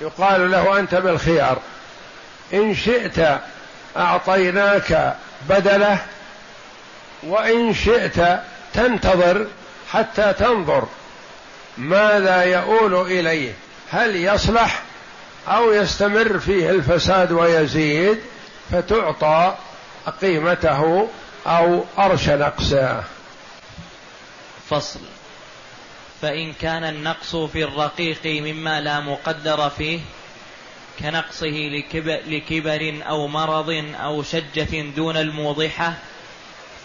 يقال 0.00 0.50
له 0.50 0.78
أنت 0.78 0.94
بالخيار. 0.94 1.58
إن 2.52 2.74
شئت 2.74 3.40
أعطيناك 3.96 5.16
بدله 5.48 5.98
وإن 7.22 7.74
شئت 7.74 8.40
تنتظر 8.74 9.46
حتى 9.92 10.32
تنظر 10.32 10.88
ماذا 11.78 12.42
يؤول 12.42 12.94
إليه 12.94 13.52
هل 13.90 14.16
يصلح 14.16 14.82
أو 15.48 15.72
يستمر 15.72 16.38
فيه 16.38 16.70
الفساد 16.70 17.32
ويزيد 17.32 18.18
فتعطى 18.72 19.54
قيمته 20.22 21.08
أو 21.46 21.84
أرش 21.98 22.28
نقصه 22.28 23.02
فصل. 24.70 25.00
فإن 26.22 26.52
كان 26.52 26.84
النقص 26.84 27.36
في 27.36 27.64
الرقيق 27.64 28.26
مما 28.26 28.80
لا 28.80 29.00
مقدر 29.00 29.70
فيه 29.70 30.00
كنقصه 30.98 31.46
لكبر, 31.46 32.20
لكبر 32.26 33.02
أو 33.08 33.26
مرض 33.26 33.84
أو 34.00 34.22
شجة 34.22 34.82
دون 34.96 35.16
الموضحة 35.16 35.94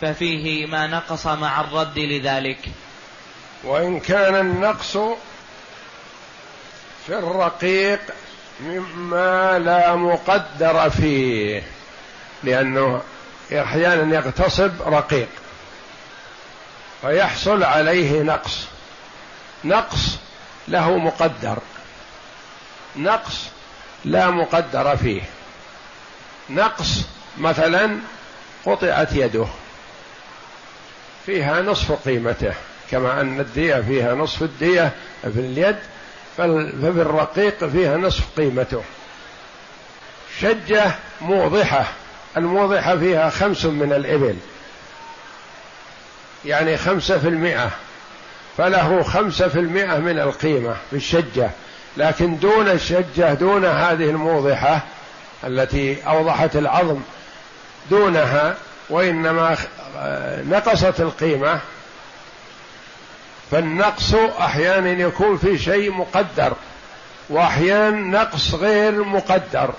ففيه 0.01 0.65
ما 0.65 0.87
نقص 0.87 1.27
مع 1.27 1.61
الرد 1.61 1.99
لذلك. 1.99 2.59
وإن 3.63 3.99
كان 3.99 4.35
النقص 4.35 4.97
في 7.07 7.09
الرقيق 7.09 7.99
مما 8.59 9.59
لا 9.59 9.95
مقدر 9.95 10.89
فيه 10.89 11.63
لأنه 12.43 13.01
أحيانا 13.51 14.15
يغتصب 14.15 14.71
رقيق 14.81 15.29
فيحصل 17.01 17.63
عليه 17.63 18.21
نقص. 18.21 18.65
نقص 19.63 20.17
له 20.67 20.97
مقدر. 20.97 21.57
نقص 22.95 23.49
لا 24.05 24.29
مقدر 24.29 24.97
فيه. 24.97 25.21
نقص 26.49 27.05
مثلا 27.37 27.97
قطعت 28.65 29.13
يده. 29.13 29.45
فيها 31.25 31.61
نصف 31.61 32.07
قيمته 32.07 32.53
كما 32.91 33.21
أن 33.21 33.39
الدية 33.39 33.75
فيها 33.75 34.15
نصف 34.15 34.43
الدية 34.43 34.91
في 35.21 35.39
اليد 35.39 35.75
ففي 36.37 37.01
الرقيق 37.01 37.65
فيها 37.65 37.97
نصف 37.97 38.23
قيمته. 38.37 38.83
شجة 40.39 40.91
موضحة 41.21 41.85
الموضحة 42.37 42.97
فيها 42.97 43.29
خمس 43.29 43.65
من 43.65 43.93
الإبل. 43.93 44.35
يعني 46.45 46.77
خمسة 46.77 47.19
في 47.19 47.27
المئة. 47.27 47.71
فله 48.57 49.03
خمسة 49.03 49.47
في 49.47 49.59
المئة 49.59 49.97
من 49.97 50.19
القيمة 50.19 50.75
في 50.89 50.95
الشجة. 50.95 51.51
لكن 51.99 52.37
دون 52.39 52.67
الشجة 52.67 53.33
دون 53.33 53.65
هذه 53.65 54.09
الموضحة 54.09 54.81
التي 55.43 56.07
أوضحت 56.07 56.55
العظم 56.55 56.99
دونها 57.89 58.55
وإنما 58.89 59.57
نقصت 60.49 61.01
القيمة. 61.01 61.59
فالنقص 63.51 64.13
أحيانا 64.39 64.89
يكون 64.89 65.37
في 65.37 65.57
شيء 65.57 65.91
مقدر 65.91 66.53
وأحيانا 67.29 68.21
نقص 68.21 68.53
غير 68.53 69.03
مقدر. 69.03 69.73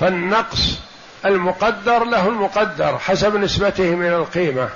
فالنقص 0.00 0.78
المقدر 1.24 2.04
له 2.04 2.28
المقدر 2.28 2.98
حسب 2.98 3.36
نسبته 3.36 3.90
من 3.94 4.12
القيمة 4.12 4.68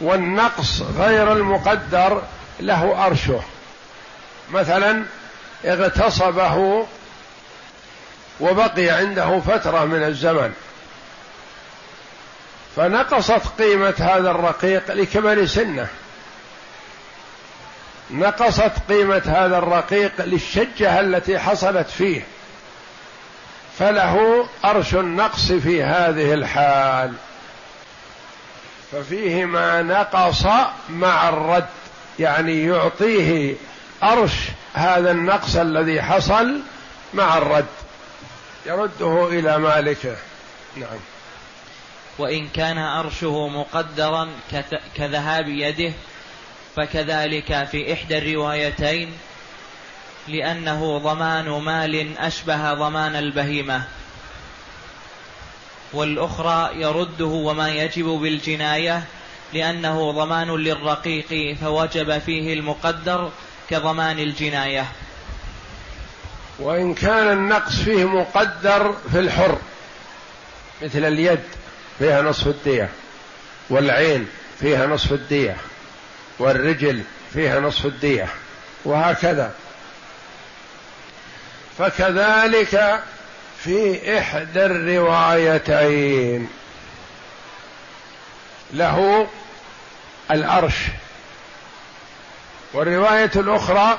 والنقص 0.00 0.82
غير 0.98 1.32
المقدر 1.32 2.22
له 2.60 3.06
أرشه. 3.06 3.40
مثلا 4.52 5.02
اغتصبه 5.64 6.86
وبقي 8.40 8.88
عنده 8.88 9.40
فترة 9.40 9.84
من 9.84 10.02
الزمن. 10.02 10.52
فنقصت 12.76 13.42
قيمة 13.58 13.94
هذا 13.98 14.30
الرقيق 14.30 14.90
لكبر 14.90 15.46
سنه. 15.46 15.86
نقصت 18.10 18.72
قيمة 18.88 19.22
هذا 19.26 19.58
الرقيق 19.58 20.12
للشجة 20.18 21.00
التي 21.00 21.38
حصلت 21.38 21.90
فيه. 21.90 22.22
فله 23.78 24.46
أرش 24.64 24.94
النقص 24.94 25.52
في 25.52 25.82
هذه 25.82 26.34
الحال. 26.34 27.12
ففيه 28.92 29.44
ما 29.44 29.82
نقص 29.82 30.46
مع 30.88 31.28
الرد 31.28 31.66
يعني 32.18 32.64
يعطيه 32.64 33.54
أرش 34.02 34.32
هذا 34.74 35.10
النقص 35.10 35.56
الذي 35.56 36.02
حصل 36.02 36.60
مع 37.14 37.38
الرد. 37.38 37.66
يرده 38.66 39.28
إلى 39.28 39.58
مالكه 39.58 40.16
نعم. 40.76 40.98
وإن 42.18 42.48
كان 42.48 42.78
أرشه 42.78 43.48
مقدرا 43.48 44.28
كذهاب 44.96 45.48
يده 45.48 45.92
فكذلك 46.76 47.68
في 47.70 47.92
إحدى 47.92 48.18
الروايتين 48.18 49.12
لأنه 50.28 50.98
ضمان 50.98 51.48
مال 51.48 52.18
أشبه 52.18 52.74
ضمان 52.74 53.16
البهيمة. 53.16 53.84
والأخرى 55.92 56.70
يرده 56.74 57.26
وما 57.26 57.68
يجب 57.68 58.04
بالجناية 58.04 59.04
لأنه 59.52 60.12
ضمان 60.12 60.50
للرقيق 60.50 61.56
فوجب 61.60 62.18
فيه 62.18 62.54
المقدر 62.54 63.30
كضمان 63.70 64.18
الجناية. 64.18 64.86
وإن 66.58 66.94
كان 66.94 67.32
النقص 67.32 67.76
فيه 67.76 68.04
مقدر 68.04 68.94
في 69.12 69.18
الحر 69.18 69.58
مثل 70.82 71.04
اليد 71.04 71.40
فيها 71.98 72.22
نصف 72.22 72.46
الدية 72.46 72.88
والعين 73.70 74.28
فيها 74.60 74.86
نصف 74.86 75.12
الدية 75.12 75.56
والرجل 76.38 77.02
فيها 77.32 77.60
نصف 77.60 77.86
الدية 77.86 78.28
وهكذا. 78.84 79.54
فكذلك 81.78 83.02
في 83.64 84.18
إحدى 84.18 84.66
الروايتين 84.66 86.48
له 88.72 89.26
الأرش 90.30 90.74
والرواية 92.72 93.30
الأخرى 93.36 93.98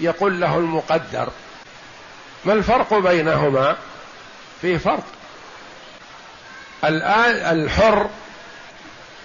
يقول 0.00 0.40
له 0.40 0.56
المقدر. 0.56 1.28
ما 2.44 2.52
الفرق 2.52 2.94
بينهما؟ 2.94 3.76
في 4.62 4.78
فرق. 4.78 5.04
الآن 6.84 7.58
الحر 7.58 8.10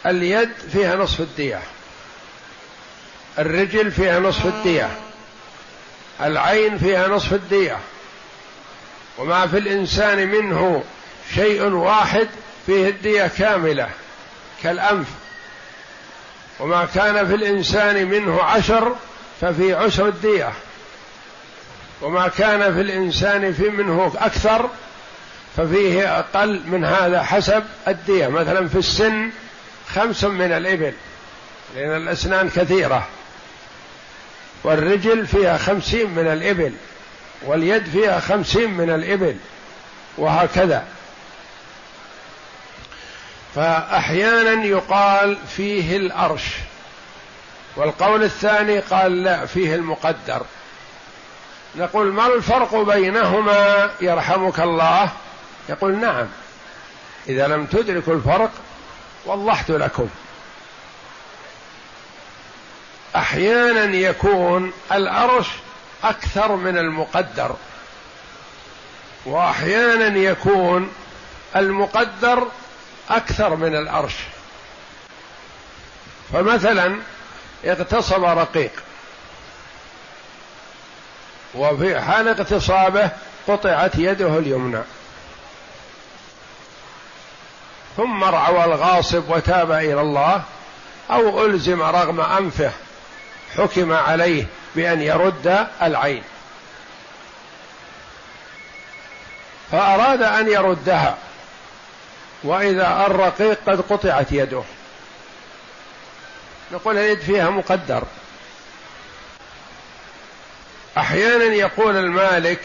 اليد 0.06 0.52
فيها 0.72 0.96
نصف 0.96 1.20
الدية. 1.20 1.62
الرجل 3.40 3.92
فيها 3.92 4.20
نصف 4.20 4.46
الدية. 4.46 4.90
العين 6.22 6.78
فيها 6.78 7.08
نصف 7.08 7.34
الدية. 7.34 7.78
وما 9.18 9.48
في 9.48 9.58
الإنسان 9.58 10.28
منه 10.28 10.84
شيء 11.36 11.64
واحد 11.64 12.28
فيه 12.66 12.90
الدية 12.90 13.28
كاملة 13.28 13.90
كالأنف. 14.64 15.08
وما 16.60 16.88
كان 16.96 17.28
في 17.28 17.36
الإنسان 17.36 18.08
منه 18.08 18.44
عشر 18.44 18.96
ففي 19.42 19.74
عشر 19.74 20.08
الدية. 20.08 20.54
وما 22.02 22.28
كان 22.28 22.74
في 22.74 22.82
الإنسان 22.82 23.54
في 23.54 23.70
منه 23.70 24.14
أكثر 24.18 24.70
ففيه 25.58 26.20
أقل 26.20 26.62
من 26.66 26.86
هذا 26.86 27.24
حسب 27.24 27.64
الدية. 27.88 28.28
مثلا 28.28 28.68
في 28.68 28.78
السن 28.78 29.30
خمس 29.88 30.24
من 30.24 30.52
الإبل 30.52 30.94
لأن 31.76 31.96
الأسنان 32.02 32.50
كثيرة. 32.50 33.08
والرجل 34.64 35.28
فيها 35.28 35.58
خمسين 35.58 36.10
من 36.10 36.28
الإبل 36.28 36.74
واليد 37.46 37.84
فيها 37.86 38.20
خمسين 38.20 38.74
من 38.74 38.90
الإبل 38.90 39.36
وهكذا. 40.18 40.84
فأحيانا 43.56 44.66
يقال 44.66 45.38
فيه 45.56 45.98
الأرش 45.98 46.44
والقول 47.76 48.24
الثاني 48.24 48.80
قال 48.80 49.24
لا 49.24 49.46
فيه 49.46 49.76
المقدر. 49.76 50.46
نقول 51.76 52.14
ما 52.14 52.28
الفرق 52.28 52.76
بينهما 52.76 53.92
يرحمك 54.02 54.60
الله؟ 54.60 55.10
يقول 55.70 55.98
نعم 55.98 56.28
إذا 57.30 57.48
لم 57.48 57.66
تدركوا 57.66 58.14
الفرق 58.14 58.52
وضحت 59.26 59.72
لكم. 59.72 60.10
أحيانا 63.16 63.96
يكون 63.96 64.74
الأرش 64.92 65.48
أكثر 66.04 66.56
من 66.56 66.78
المقدر 66.78 67.56
وأحيانا 69.26 70.18
يكون 70.18 70.92
المقدر 71.56 72.48
أكثر 73.10 73.56
من 73.56 73.76
الأرش. 73.76 74.14
فمثلا 76.34 76.96
اغتصب 77.66 78.24
رقيق. 78.24 78.72
وفي 81.56 82.02
حال 82.02 82.28
اغتصابه 82.28 83.10
قطعت 83.48 83.96
يده 83.96 84.38
اليمنى. 84.40 84.82
ثم 87.98 88.24
رعوى 88.24 88.64
الغاصب 88.64 89.30
وتاب 89.30 89.72
إلى 89.72 90.02
الله 90.02 90.44
أو 91.12 91.46
ألزم 91.46 91.82
رغم 91.82 92.22
أنفه 92.22 92.72
حكم 93.58 93.94
عليه 93.94 94.46
بأن 94.76 95.02
يرد 95.02 95.68
العين. 95.82 96.24
فأراد 99.72 100.22
أن 100.22 100.48
يردها. 100.48 101.18
وإذا 102.44 103.06
الرقيق 103.06 103.58
قد 103.68 103.82
قطعت 103.82 104.32
يده. 104.32 104.64
نقول 106.72 106.98
اليد 106.98 107.20
فيها 107.20 107.50
مقدر. 107.50 108.04
أحيانا 110.98 111.44
يقول 111.44 111.98
المالك 111.98 112.62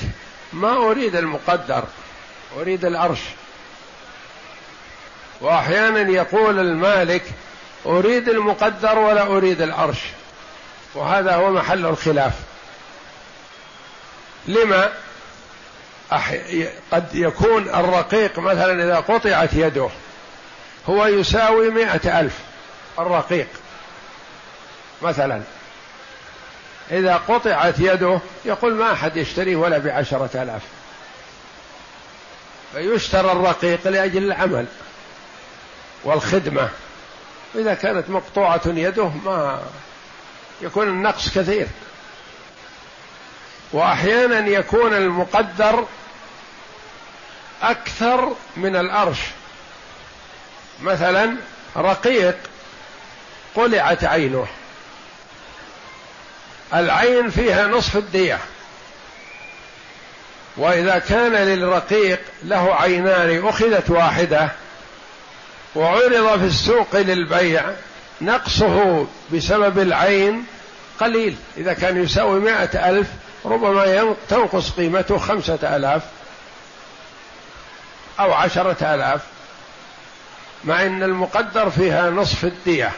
ما 0.53 0.77
أريد 0.77 1.17
المقدر 1.17 1.85
أريد 2.57 2.85
العرش 2.85 3.21
وأحيانا 5.41 6.11
يقول 6.11 6.59
المالك 6.59 7.23
أريد 7.87 8.29
المقدر 8.29 8.99
ولا 8.99 9.27
أريد 9.27 9.61
العرش 9.63 9.99
وهذا 10.95 11.35
هو 11.35 11.51
محل 11.51 11.87
الخلاف. 11.87 12.33
لما؟ 14.47 14.93
قد 16.93 17.15
يكون 17.15 17.69
الرقيق 17.69 18.39
مثلا 18.39 18.85
إذا 18.85 18.97
قطعت 18.97 19.53
يده 19.53 19.89
هو 20.89 21.07
يساوي 21.07 21.71
مئة 21.71 22.21
ألف 22.21 22.39
الرقيق 22.99 23.49
مثلا. 25.03 25.43
إذا 26.91 27.17
قطعت 27.17 27.79
يده 27.79 28.21
يقول 28.45 28.75
ما 28.75 28.93
أحد 28.93 29.17
يشتريه 29.17 29.57
ولا 29.57 29.79
بعشرة 29.79 30.31
آلاف 30.43 30.63
فيشترى 32.73 33.33
الرقيق 33.33 33.89
لأجل 33.89 34.25
العمل 34.25 34.67
والخدمة. 36.05 36.69
إذا 37.55 37.75
كانت 37.75 38.11
مقطوعة 38.11 38.63
يده 38.67 39.09
ما 39.25 39.63
يكون 40.63 40.89
النقص 40.89 41.39
كثير. 41.39 41.67
واحيانا 43.73 44.49
يكون 44.49 44.95
المقدر 44.95 45.87
أكثر 47.63 48.33
من 48.57 48.77
الأرش. 48.77 49.19
مثلا 50.83 51.37
رقيق 51.77 52.37
قلعت 53.55 54.05
عينه. 54.05 54.47
العين 56.75 57.31
فيها 57.31 57.67
نصف 57.67 57.97
الدية. 57.97 58.39
وإذا 60.57 60.99
كان 60.99 61.33
للرقيق 61.33 62.21
له 62.43 62.75
عينان 62.75 63.47
أخذت 63.49 63.91
واحدة 63.91 64.49
وعرض 65.75 66.39
في 66.39 66.47
السوق 66.47 66.97
للبيع 66.97 67.65
نقصه 68.21 69.07
بسبب 69.33 69.79
العين 69.79 70.45
قليل. 71.01 71.37
إذا 71.57 71.73
كان 71.73 72.03
يساوي 72.03 72.41
مائة 72.41 72.91
ألف 72.91 73.07
ربما 73.45 74.15
تنقص 74.29 74.71
قيمته 74.71 75.19
خمسة 75.19 75.77
آلاف. 75.77 76.03
أو 78.21 78.33
عشرة 78.33 78.95
آلاف 78.95 79.21
مع 80.65 80.83
أن 80.83 81.03
المقدر 81.03 81.71
فيها 81.71 82.11
نصف 82.11 82.45
الدية 82.45 82.93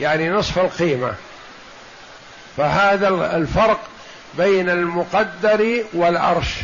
يعني 0.00 0.30
نصف 0.30 0.58
القيمة. 0.58 1.14
فهذا 2.56 3.08
الفرق 3.36 3.80
بين 4.34 4.70
المقدر 4.70 5.84
والأرش. 5.92 6.54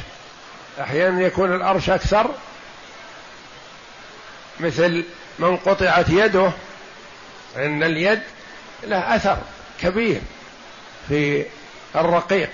أحيانا 0.81 1.21
يكون 1.21 1.55
الأرش 1.55 1.91
أكثر 1.91 2.31
مثل 4.61 5.05
من 5.39 5.57
قطعت 5.57 6.09
يده 6.09 6.51
إن 7.57 7.83
اليد 7.83 8.23
له 8.83 9.17
أثر 9.17 9.39
كبير 9.81 10.21
في 11.09 11.47
الرقيق. 11.97 12.51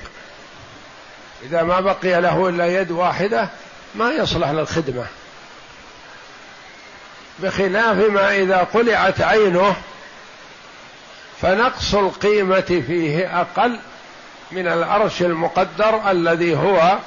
إذا 1.42 1.62
ما 1.62 1.80
بقي 1.80 2.20
له 2.20 2.48
إلا 2.48 2.80
يد 2.80 2.90
واحدة 2.90 3.48
ما 3.94 4.10
يصلح 4.10 4.48
للخدمة. 4.48 5.06
بخلاف 7.38 7.96
ما 7.96 8.36
إذا 8.36 8.56
قلعت 8.56 9.20
عينه 9.20 9.76
فنقص 11.42 11.94
القيمة 11.94 12.60
فيه 12.60 13.40
أقل 13.40 13.78
من 14.52 14.68
العرش 14.68 15.22
المقدر 15.22 16.10
الذي 16.10 16.56
هو 16.56 16.98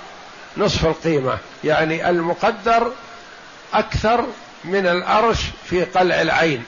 نصف 0.58 0.86
القيمة. 0.86 1.38
يعني 1.64 2.10
المقدر 2.10 2.92
أكثر 3.74 4.26
من 4.64 4.88
الأرش 4.88 5.40
في 5.70 5.84
قلع 5.84 6.22
العين. 6.22 6.64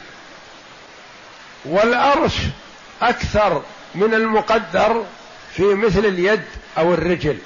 والأرش 1.66 2.34
أكثر 3.02 3.62
من 3.96 4.14
المقدر 4.14 5.06
في 5.56 5.64
مثل 5.64 6.00
اليد 6.00 6.44
أو 6.78 6.94
الرجل. 6.94 7.38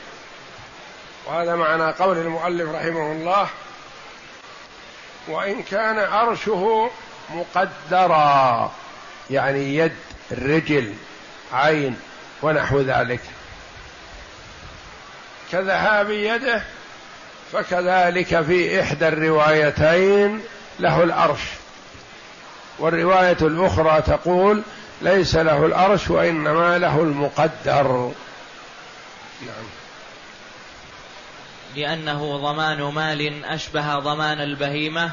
وهذا 1.29 1.55
معنى 1.55 1.91
قول 1.91 2.17
المؤلف 2.17 2.69
رحمه 2.69 3.11
الله 3.11 3.47
وإن 5.27 5.63
كان 5.63 5.99
عرشه 5.99 6.89
مقدرا 7.29 8.71
يعني 9.29 9.75
يد 9.75 9.95
رجل 10.31 10.93
عين 11.53 11.99
ونحو 12.41 12.81
ذلك. 12.81 13.19
كذهاب 15.51 16.09
يده 16.09 16.63
فكذلك 17.51 18.41
في 18.41 18.81
إحدى 18.81 19.07
الروايتين 19.07 20.41
له 20.79 21.03
الأرش 21.03 21.41
والرواية 22.79 23.37
الأخرى 23.41 24.01
تقول 24.01 24.63
ليس 25.01 25.35
له 25.35 25.65
الأرش 25.65 26.09
وإنما 26.09 26.77
له 26.77 26.99
المقدر. 26.99 28.11
نعم. 29.41 29.78
لأنه 31.75 32.37
ضمان 32.37 32.81
مال 32.81 33.45
أشبه 33.45 33.99
ضمان 33.99 34.41
البهيمة. 34.41 35.11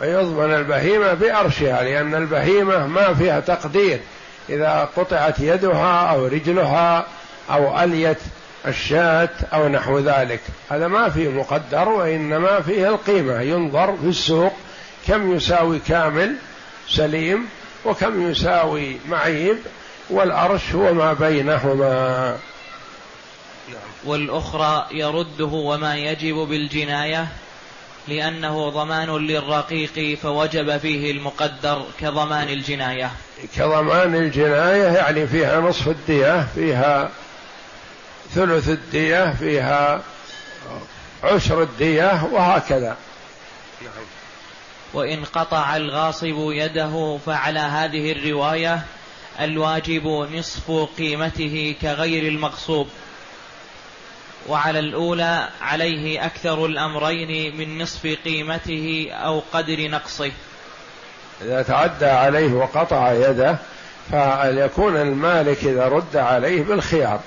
فيضمن 0.00 0.54
البهيمة 0.54 1.14
بأرشها 1.14 1.82
لأن 1.82 2.14
البهيمة 2.14 2.86
ما 2.86 3.14
فيها 3.14 3.40
تقدير. 3.40 4.00
إذا 4.48 4.88
قطعت 4.96 5.40
يدها 5.40 6.10
أو 6.10 6.26
رجلها 6.26 7.06
أو 7.50 7.82
أليت 7.82 8.18
الشاة 8.66 9.28
أو 9.52 9.68
نحو 9.68 9.98
ذلك 9.98 10.40
هذا 10.70 10.88
ما 10.88 11.08
فيه 11.08 11.28
مقدر 11.28 11.88
وإنما 11.88 12.60
فيه 12.60 12.88
القيمة. 12.88 13.40
ينظر 13.40 13.96
في 13.96 14.08
السوق 14.08 14.52
كم 15.08 15.34
يساوي 15.34 15.78
كامل 15.78 16.36
سليم 16.88 17.46
وكم 17.84 18.30
يساوي 18.30 18.96
معيب 19.08 19.58
والأرش 20.10 20.74
هو 20.74 20.94
ما 20.94 21.12
بينهما. 21.12 22.36
والأخرى 24.04 24.86
يرده 24.92 25.44
وما 25.44 25.96
يجب 25.96 26.34
بالجناية 26.34 27.28
لأنه 28.08 28.68
ضمان 28.68 29.16
للرقيق 29.16 30.18
فوجب 30.22 30.78
فيه 30.78 31.10
المقدر 31.10 31.84
كضمان 32.00 32.48
الجناية. 32.48 33.10
كضمان 33.56 34.14
الجناية 34.14 34.92
يعني 34.92 35.26
فيها 35.26 35.60
نصف 35.60 35.88
الدية 35.88 36.46
فيها 36.54 37.10
ثلث 38.34 38.68
الدية 38.68 39.34
فيها 39.34 40.02
عشر 41.24 41.62
الدية 41.62 42.24
وهكذا. 42.32 42.96
نعم. 43.82 44.04
وإن 44.94 45.24
قطع 45.24 45.76
الغاصب 45.76 46.36
يده 46.38 47.18
فعلى 47.26 47.60
هذه 47.60 48.12
الرواية 48.12 48.82
الواجب 49.40 50.06
نصف 50.32 50.70
قيمته 50.98 51.74
كغير 51.82 52.28
المغصوب 52.28 52.88
وعلى 54.48 54.78
الأولى 54.78 55.48
عليه 55.60 56.26
أكثر 56.26 56.66
الأمرين 56.66 57.56
من 57.56 57.82
نصف 57.82 58.16
قيمته 58.24 59.08
أو 59.12 59.42
قدر 59.52 59.88
نقصه. 59.88 60.32
إذا 61.42 61.62
تعدى 61.62 62.06
عليه 62.06 62.52
وقطع 62.52 63.12
يده 63.12 63.56
فليكون 64.12 64.96
المالك 64.96 65.64
إذا 65.64 65.88
رد 65.88 66.16
عليه 66.16 66.62
بالخيار. 66.62 67.20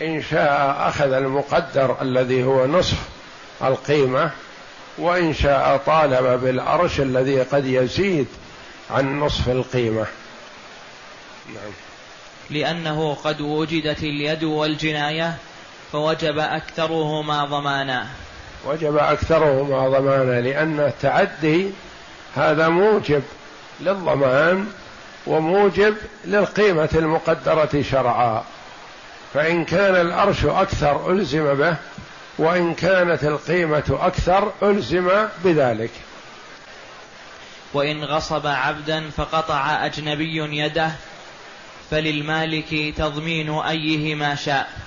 إن 0.00 0.22
شاء 0.22 0.76
أخذ 0.88 1.12
المقدر 1.12 2.02
الذي 2.02 2.44
هو 2.44 2.66
نصف 2.66 2.98
القيمة 3.62 4.30
وإن 4.98 5.34
شاء 5.34 5.76
طالب 5.86 6.40
بالأرش 6.40 7.00
الذي 7.00 7.42
قد 7.42 7.66
يزيد 7.66 8.26
عن 8.90 9.20
نصف 9.20 9.48
القيمة. 9.48 10.06
نعم. 11.48 11.72
لأنه 12.50 13.14
قد 13.14 13.40
وجدت 13.40 14.02
اليد 14.02 14.44
والجناية 14.44 15.36
فوجب 15.94 16.38
أكثرهما 16.38 17.44
ضمانا. 17.44 18.06
وجب 18.66 18.96
أكثرهما 18.96 19.88
ضمانا 19.88 20.40
لأن 20.40 20.80
التعدي 20.80 21.70
هذا 22.36 22.68
موجب 22.68 23.22
للضمان 23.80 24.66
وموجب 25.26 25.96
للقيمة 26.24 26.88
المقدرة 26.94 27.82
شرعا. 27.90 28.44
فإن 29.34 29.64
كان 29.64 29.94
الأرش 29.94 30.44
أكثر 30.44 31.10
ألزم 31.10 31.54
به 31.54 31.76
وإن 32.38 32.74
كانت 32.74 33.24
القيمة 33.24 33.98
أكثر 34.00 34.52
ألزم 34.62 35.10
بذلك. 35.44 35.90
وإن 37.74 38.04
غصب 38.04 38.46
عبدا 38.46 39.10
فقطع 39.10 39.86
أجنبي 39.86 40.36
يده 40.36 40.90
فللمالك 41.90 42.94
تضمين 42.96 43.50
أيهما 43.50 44.34
شاء. 44.34 44.83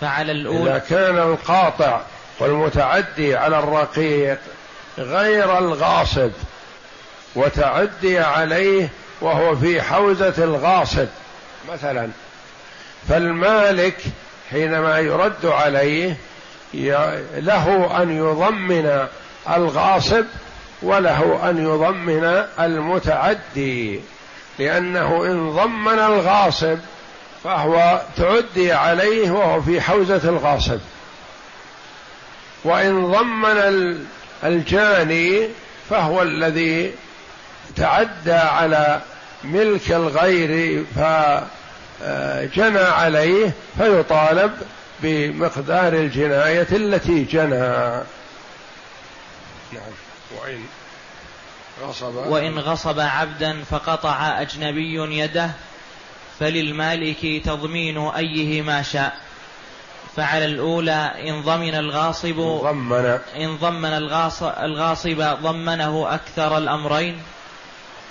فعلى 0.00 0.32
الأولى. 0.32 0.70
إذا 0.70 0.78
كان 0.78 1.18
القاطع 1.18 2.00
والمتعدي 2.38 3.36
على 3.36 3.58
الرقيق 3.58 4.38
غير 4.98 5.58
الغاصب 5.58 6.30
وتعدي 7.34 8.18
عليه 8.18 8.88
وهو 9.20 9.56
في 9.56 9.82
حوزة 9.82 10.34
الغاصب 10.38 11.08
مثلا. 11.72 12.08
فالمالك 13.08 13.96
حينما 14.50 14.98
يرد 14.98 15.46
عليه 15.46 16.16
له 17.36 18.02
أن 18.02 18.16
يضمن 18.16 19.06
الغاصب 19.56 20.24
وله 20.82 21.50
أن 21.50 21.64
يضمن 21.64 22.44
المتعدي 22.60 24.00
لأنه 24.58 25.24
إن 25.26 25.50
ضمن 25.50 25.98
الغاصب 25.98 26.78
فهو 27.44 28.02
تعدي 28.16 28.72
عليه 28.72 29.30
وهو 29.30 29.62
في 29.62 29.80
حوزة 29.80 30.28
الغاصب. 30.28 30.80
وإن 32.64 33.12
ضمن 33.12 33.98
الجاني 34.44 35.48
فهو 35.90 36.22
الذي 36.22 36.94
تعدى 37.76 38.32
على 38.32 39.00
ملك 39.44 39.92
الغير 39.92 40.84
فجنى 40.94 42.78
عليه 42.78 43.52
فيطالب 43.78 44.52
بمقدار 45.02 45.92
الجناية 45.92 46.68
التي 46.72 47.24
جنى. 47.24 48.04
نعم. 49.72 49.92
وإن 50.42 50.64
غصب 51.82 52.14
وإن 52.14 52.58
غصب 52.58 53.00
عبدا 53.00 53.62
فقطع 53.70 54.40
أجنبي 54.40 54.94
يده 54.94 55.50
فللمالك 56.40 57.42
تضمين 57.44 57.98
أيهما 57.98 58.82
شاء. 58.82 59.16
فعلى 60.16 60.44
الأولى 60.44 61.12
إن 61.28 61.42
ضمن 61.42 61.74
الغاصب 61.74 62.36
ضمن. 62.62 63.18
إن 63.36 63.56
ضمن 63.56 63.92
الغاصب 64.62 65.36
ضمنه 65.42 66.14
أكثر 66.14 66.58
الأمرين. 66.58 67.18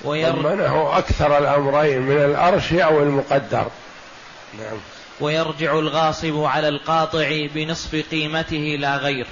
ضمنه 0.05 0.97
أكثر 0.97 1.37
الأمرين 1.37 2.01
من 2.01 2.17
الأرش 2.17 2.73
أو 2.73 3.03
المقدر. 3.03 3.67
نعم. 4.59 4.77
ويرجع 5.19 5.79
الغاصب 5.79 6.43
على 6.43 6.67
القاطع 6.67 7.47
بنصف 7.55 8.05
قيمته 8.11 8.77
لا 8.79 8.97
غير. 8.97 9.27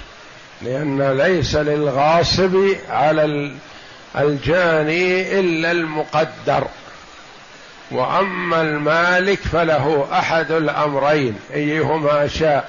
لأن 0.62 1.16
ليس 1.18 1.56
للغاصب 1.56 2.76
على 2.88 3.52
الجاني 4.18 5.40
إلا 5.40 5.70
المقدر. 5.70 6.66
وأما 7.90 8.62
المالك 8.62 9.40
فله 9.40 10.08
أحد 10.12 10.52
الأمرين 10.52 11.38
أيهما 11.54 12.28
شاء 12.28 12.68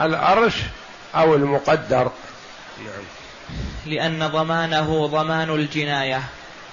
الأرش 0.00 0.54
أو 1.14 1.34
المقدر. 1.34 2.10
نعم. 2.84 3.04
لأن 3.86 4.28
ضمانه 4.28 5.06
ضمان 5.06 5.50
الجناية. 5.50 6.22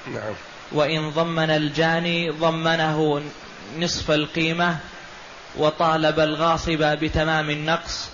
نعم. 0.08 0.34
وإن 0.72 1.10
ضمن 1.10 1.50
الجاني 1.50 2.30
ضمنه 2.30 3.22
نصف 3.80 4.12
القيمة 4.12 4.78
وطالب 5.56 6.20
الغاصب 6.20 6.98
بتمام 7.02 7.50
النقص. 7.50 8.10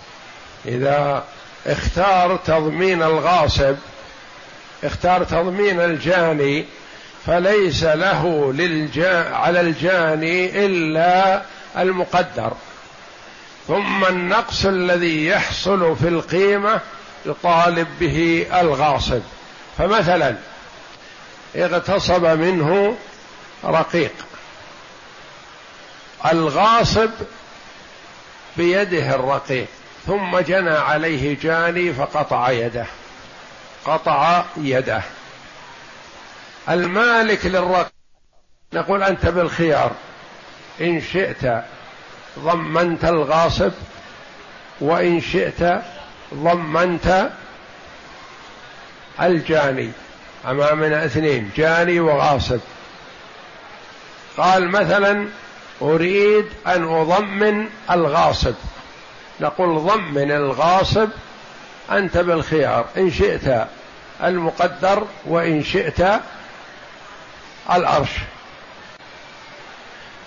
إذا 0.65 1.23
اختار 1.67 2.37
تضمين 2.37 3.03
الغاصب 3.03 3.75
اختار 4.83 5.23
تضمين 5.23 5.79
الجاني 5.79 6.65
فليس 7.25 7.83
له 7.83 8.53
للجا 8.53 9.29
على 9.29 9.61
الجاني 9.61 10.65
إلا 10.65 11.41
المقدر. 11.77 12.53
ثم 13.67 14.05
النقص 14.05 14.65
الذي 14.65 15.27
يحصل 15.27 15.95
في 15.95 16.07
القيمة 16.07 16.79
يطالب 17.25 17.87
به 17.99 18.47
الغاصب. 18.53 19.21
فمثلا 19.77 20.35
اغتصب 21.55 22.25
منه 22.25 22.97
رقيق. 23.65 24.13
الغاصب 26.31 27.09
بيده 28.57 29.15
الرقيق 29.15 29.67
ثم 30.07 30.39
جنى 30.39 30.69
عليه 30.69 31.37
جاني 31.41 31.93
فقطع 31.93 32.51
يده. 32.51 32.85
قطع 33.85 34.43
يده. 34.57 35.01
المالك 36.69 37.45
للرق 37.45 37.91
نقول 38.73 39.03
أنت 39.03 39.25
بالخيار. 39.25 39.91
إن 40.81 41.01
شئت 41.01 41.63
ضمنت 42.39 43.05
الغاصب 43.05 43.71
وإن 44.81 45.21
شئت 45.21 45.81
ضمنت 46.33 47.29
الجاني. 49.21 49.91
امامنا 50.45 51.05
اثنين 51.05 51.51
جاني 51.57 51.99
وغاصب. 51.99 52.59
قال 54.37 54.69
مثلا 54.69 55.27
أريد 55.81 56.45
أن 56.67 56.83
أضمن 56.83 57.67
الغاصب. 57.91 58.55
نقول 59.41 59.79
ضمن 59.79 60.31
الغاصب 60.31 61.09
أنت 61.91 62.17
بالخيار. 62.17 62.85
إن 62.97 63.11
شئت 63.11 63.67
المقدر 64.23 65.03
وإن 65.25 65.63
شئت 65.63 66.01
الارش 67.75 68.09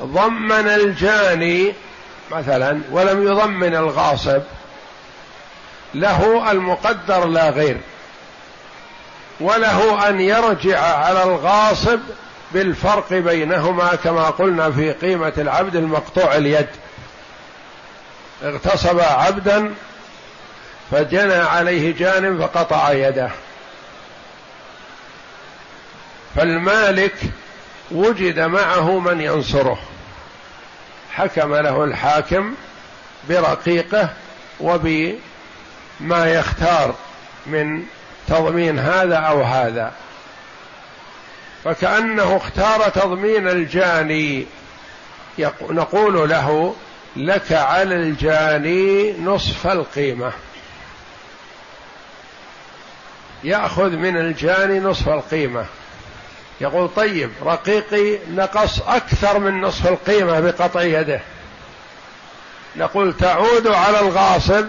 ضمن 0.03 0.69
الجاني 0.69 1.73
مثلا 2.31 2.81
ولم 2.91 3.23
يضمن 3.23 3.75
الغاصب 3.75 4.43
له 5.95 6.51
المقدر 6.51 7.27
لا 7.27 7.51
غير 7.51 7.81
وله 9.41 10.09
أن 10.09 10.21
يرجع 10.21 10.81
على 10.97 11.23
الغاصب 11.23 12.01
بالفرق 12.53 13.13
بينهما 13.13 13.95
كما 13.95 14.31
قلنا 14.31 14.71
في 14.71 14.93
قيمة 14.93 15.33
العبد 15.39 15.77
المقطوع 15.77 16.37
اليد. 16.37 16.69
اغتصب 18.43 19.01
عبدا 19.01 19.75
فجنى 20.91 21.35
عليه 21.35 21.95
جانب 21.95 22.41
فقطع 22.41 22.93
يده. 22.93 23.31
فالمالك 26.37 27.15
وجد 27.91 28.41
معه 28.41 28.99
من 28.99 29.21
ينصره. 29.21 29.79
حكم 31.13 31.55
له 31.55 31.85
الحاكم 31.85 32.55
برقيقه 33.29 34.09
وبما 34.61 35.19
يختار 36.27 36.95
من 37.47 37.83
تضمين 38.29 38.79
هذا 38.79 39.17
أو 39.17 39.43
هذا. 39.43 39.93
فكأنه 41.65 42.37
اختار 42.37 42.89
تضمين 42.89 43.49
الجاني. 43.49 44.47
نقول 45.71 46.31
له 46.31 46.77
لك 47.17 47.53
على 47.53 47.95
الجاني 47.95 49.13
نصف 49.21 49.67
القيمة. 49.67 50.33
يأخذ 53.45 53.91
من 53.91 54.17
الجاني 54.17 54.81
نصف 54.81 55.09
القيمة. 55.09 55.65
يقول 56.61 56.91
طيب 56.97 57.31
رقيقي 57.43 58.19
نقص 58.35 58.81
أكثر 58.81 59.39
من 59.39 59.61
نصف 59.61 59.87
القيمة 59.87 60.41
بقطع 60.41 60.83
يده. 60.83 61.21
نقول 62.77 63.17
تعود 63.17 63.67
على 63.67 64.01
الغاصب 64.01 64.67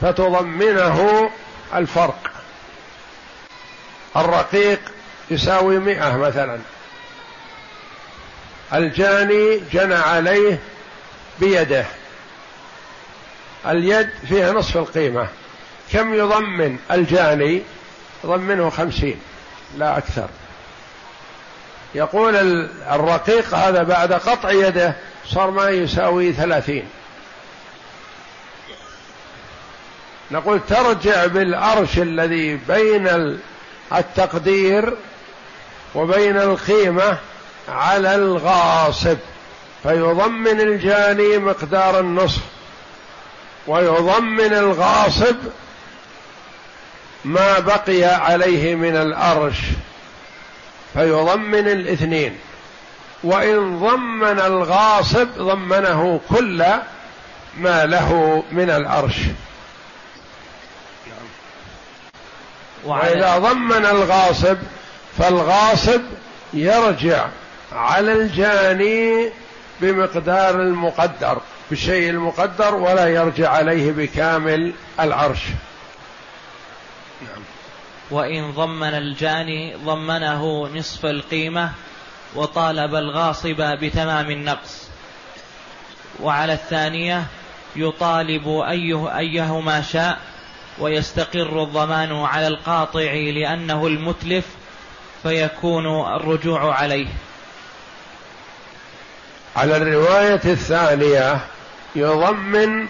فتضمنه 0.00 1.30
الفرق. 1.74 2.30
الرقيق 4.16 4.80
يساوي 5.30 5.78
مئة 5.78 6.16
مثلا. 6.16 6.58
الجاني 8.74 9.60
جنى 9.72 9.94
عليه 9.94 10.58
بيده. 11.40 11.84
اليد 13.66 14.10
فيها 14.28 14.52
نصف 14.52 14.76
القيمة. 14.76 15.28
كم 15.92 16.14
يضمن 16.14 16.78
الجاني؟ 16.90 17.62
يضمنه 18.24 18.70
خمسين 18.70 19.20
لا 19.76 19.98
أكثر. 19.98 20.28
يقول 21.94 22.36
الرقيق 22.90 23.54
هذا 23.54 23.82
بعد 23.82 24.12
قطع 24.12 24.50
يده 24.50 24.94
صار 25.26 25.50
ما 25.50 25.68
يساوي 25.68 26.32
ثلاثين. 26.32 26.88
نقول 30.30 30.60
ترجع 30.68 31.26
بالأرش 31.26 31.98
الذي 31.98 32.56
بين 32.56 33.38
التقدير 33.92 34.94
وبين 35.94 36.36
القيمة 36.36 37.18
على 37.68 38.14
الغاصب 38.14 39.16
فيضمن 39.82 40.60
الجاني 40.60 41.38
مقدار 41.38 42.00
النصف 42.00 42.42
ويضمن 43.66 44.52
الغاصب 44.52 45.36
ما 47.24 47.58
بقي 47.58 48.04
عليه 48.04 48.74
من 48.74 48.96
الأرش. 48.96 49.56
فيضمن 50.98 51.68
الاثنين. 51.68 52.38
وإن 53.24 53.78
ضمن 53.78 54.40
الغاصب 54.40 55.28
ضمنه 55.38 56.20
كل 56.28 56.64
ما 57.58 57.86
له 57.86 58.42
من 58.52 58.70
الأرش. 58.70 59.16
وإذا 62.84 63.38
ضمن 63.38 63.86
الغاصب 63.86 64.56
فالغاصب 65.18 66.00
يرجع 66.54 67.26
على 67.72 68.12
الجاني 68.12 69.30
بمقدار 69.80 70.54
المقدر 70.54 71.40
بالشيء 71.70 72.10
المقدر 72.10 72.74
ولا 72.74 73.08
يرجع 73.08 73.50
عليه 73.50 73.92
بكامل 73.92 74.72
العرش 75.00 75.42
نعم. 77.22 77.42
وإن 78.10 78.52
ضمن 78.52 78.94
الجاني 78.94 79.74
ضمنه 79.74 80.68
نصف 80.74 81.06
القيمة 81.06 81.70
وطالب 82.34 82.94
الغاصب 82.94 83.56
بتمام 83.80 84.30
النقص 84.30 84.88
وعلى 86.20 86.52
الثانية 86.52 87.24
يطالب 87.76 88.48
أيه 88.48 89.18
أيهما 89.18 89.82
شاء 89.82 90.18
ويستقر 90.78 91.62
الضمان 91.62 92.12
على 92.12 92.46
القاطع 92.46 93.12
لأنه 93.12 93.86
المتلف 93.86 94.44
فيكون 95.22 95.86
الرجوع 96.16 96.74
عليه 96.74 97.08
على 99.56 99.76
الرواية 99.76 100.40
الثانية 100.44 101.38
يضمن 101.96 102.86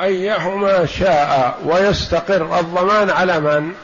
أيهما 0.00 0.86
شاء 0.86 1.58
ويستقر 1.64 2.60
الضمان 2.60 3.10
على 3.10 3.40
من؟ 3.40 3.74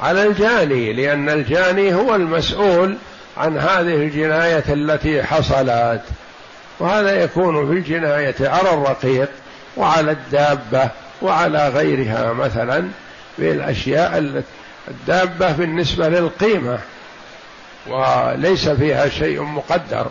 على 0.00 0.26
الجاني 0.26 0.92
لأن 0.92 1.28
الجاني 1.28 1.94
هو 1.94 2.14
المسؤول 2.14 2.96
عن 3.36 3.58
هذه 3.58 3.94
الجناية 3.94 4.64
التي 4.68 5.22
حصلت. 5.22 6.02
وهذا 6.78 7.22
يكون 7.24 7.66
في 7.66 7.72
الجناية 7.72 8.34
على 8.40 8.74
الرقيق 8.74 9.28
وعلى 9.76 10.10
الدابة 10.10 10.90
وعلى 11.22 11.68
غيرها 11.68 12.32
مثلا 12.32 12.88
في 13.36 13.50
الأشياء 13.50 14.42
الدابة 14.88 15.52
بالنسبة 15.52 16.08
للقيمة 16.08 16.78
وليس 17.86 18.68
فيها 18.68 19.08
شيء 19.08 19.42
مقدر. 19.42 20.06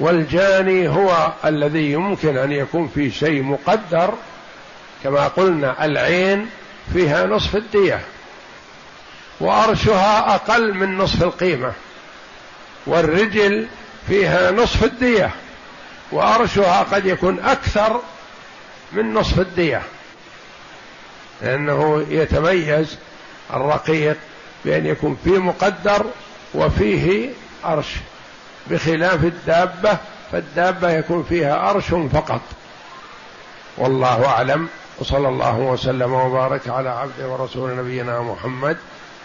والجاني 0.00 0.88
هو 0.88 1.32
الذي 1.44 1.92
يمكن 1.92 2.36
أن 2.36 2.52
يكون 2.52 2.90
في 2.94 3.10
شيء 3.10 3.42
مقدر 3.42 4.14
كما 5.04 5.28
قلنا 5.28 5.84
العين 5.84 6.46
فيها 6.92 7.26
نصف 7.26 7.56
الدية. 7.56 8.00
وأرشها 9.40 10.34
أقل 10.34 10.74
من 10.74 10.98
نصف 10.98 11.22
القيمة. 11.22 11.72
والرجل 12.86 13.66
فيها 14.08 14.50
نصف 14.50 14.84
الدية 14.84 15.30
وأرشها 16.12 16.82
قد 16.82 17.06
يكون 17.06 17.38
أكثر 17.38 18.00
من 18.92 19.14
نصف 19.14 19.40
الدية. 19.40 19.82
لأنه 21.42 22.06
يتميز 22.08 22.98
الرقيق 23.54 24.16
بأن 24.64 24.86
يكون 24.86 25.18
فيه 25.24 25.38
مقدر 25.38 26.06
وفيه 26.54 27.30
أرش. 27.64 27.94
بخلاف 28.66 29.24
الدابة 29.24 29.98
فالدابة 30.32 30.90
يكون 30.90 31.26
فيها 31.28 31.70
أرش 31.70 31.84
فقط. 32.12 32.40
والله 33.76 34.26
أعلم. 34.26 34.68
وصلى 34.98 35.28
الله 35.28 35.58
وسلم 35.58 36.12
وبارك 36.12 36.68
على 36.68 36.88
عبده 36.88 37.28
ورسول 37.28 37.76
نبينا 37.76 38.20
محمد 38.20 38.78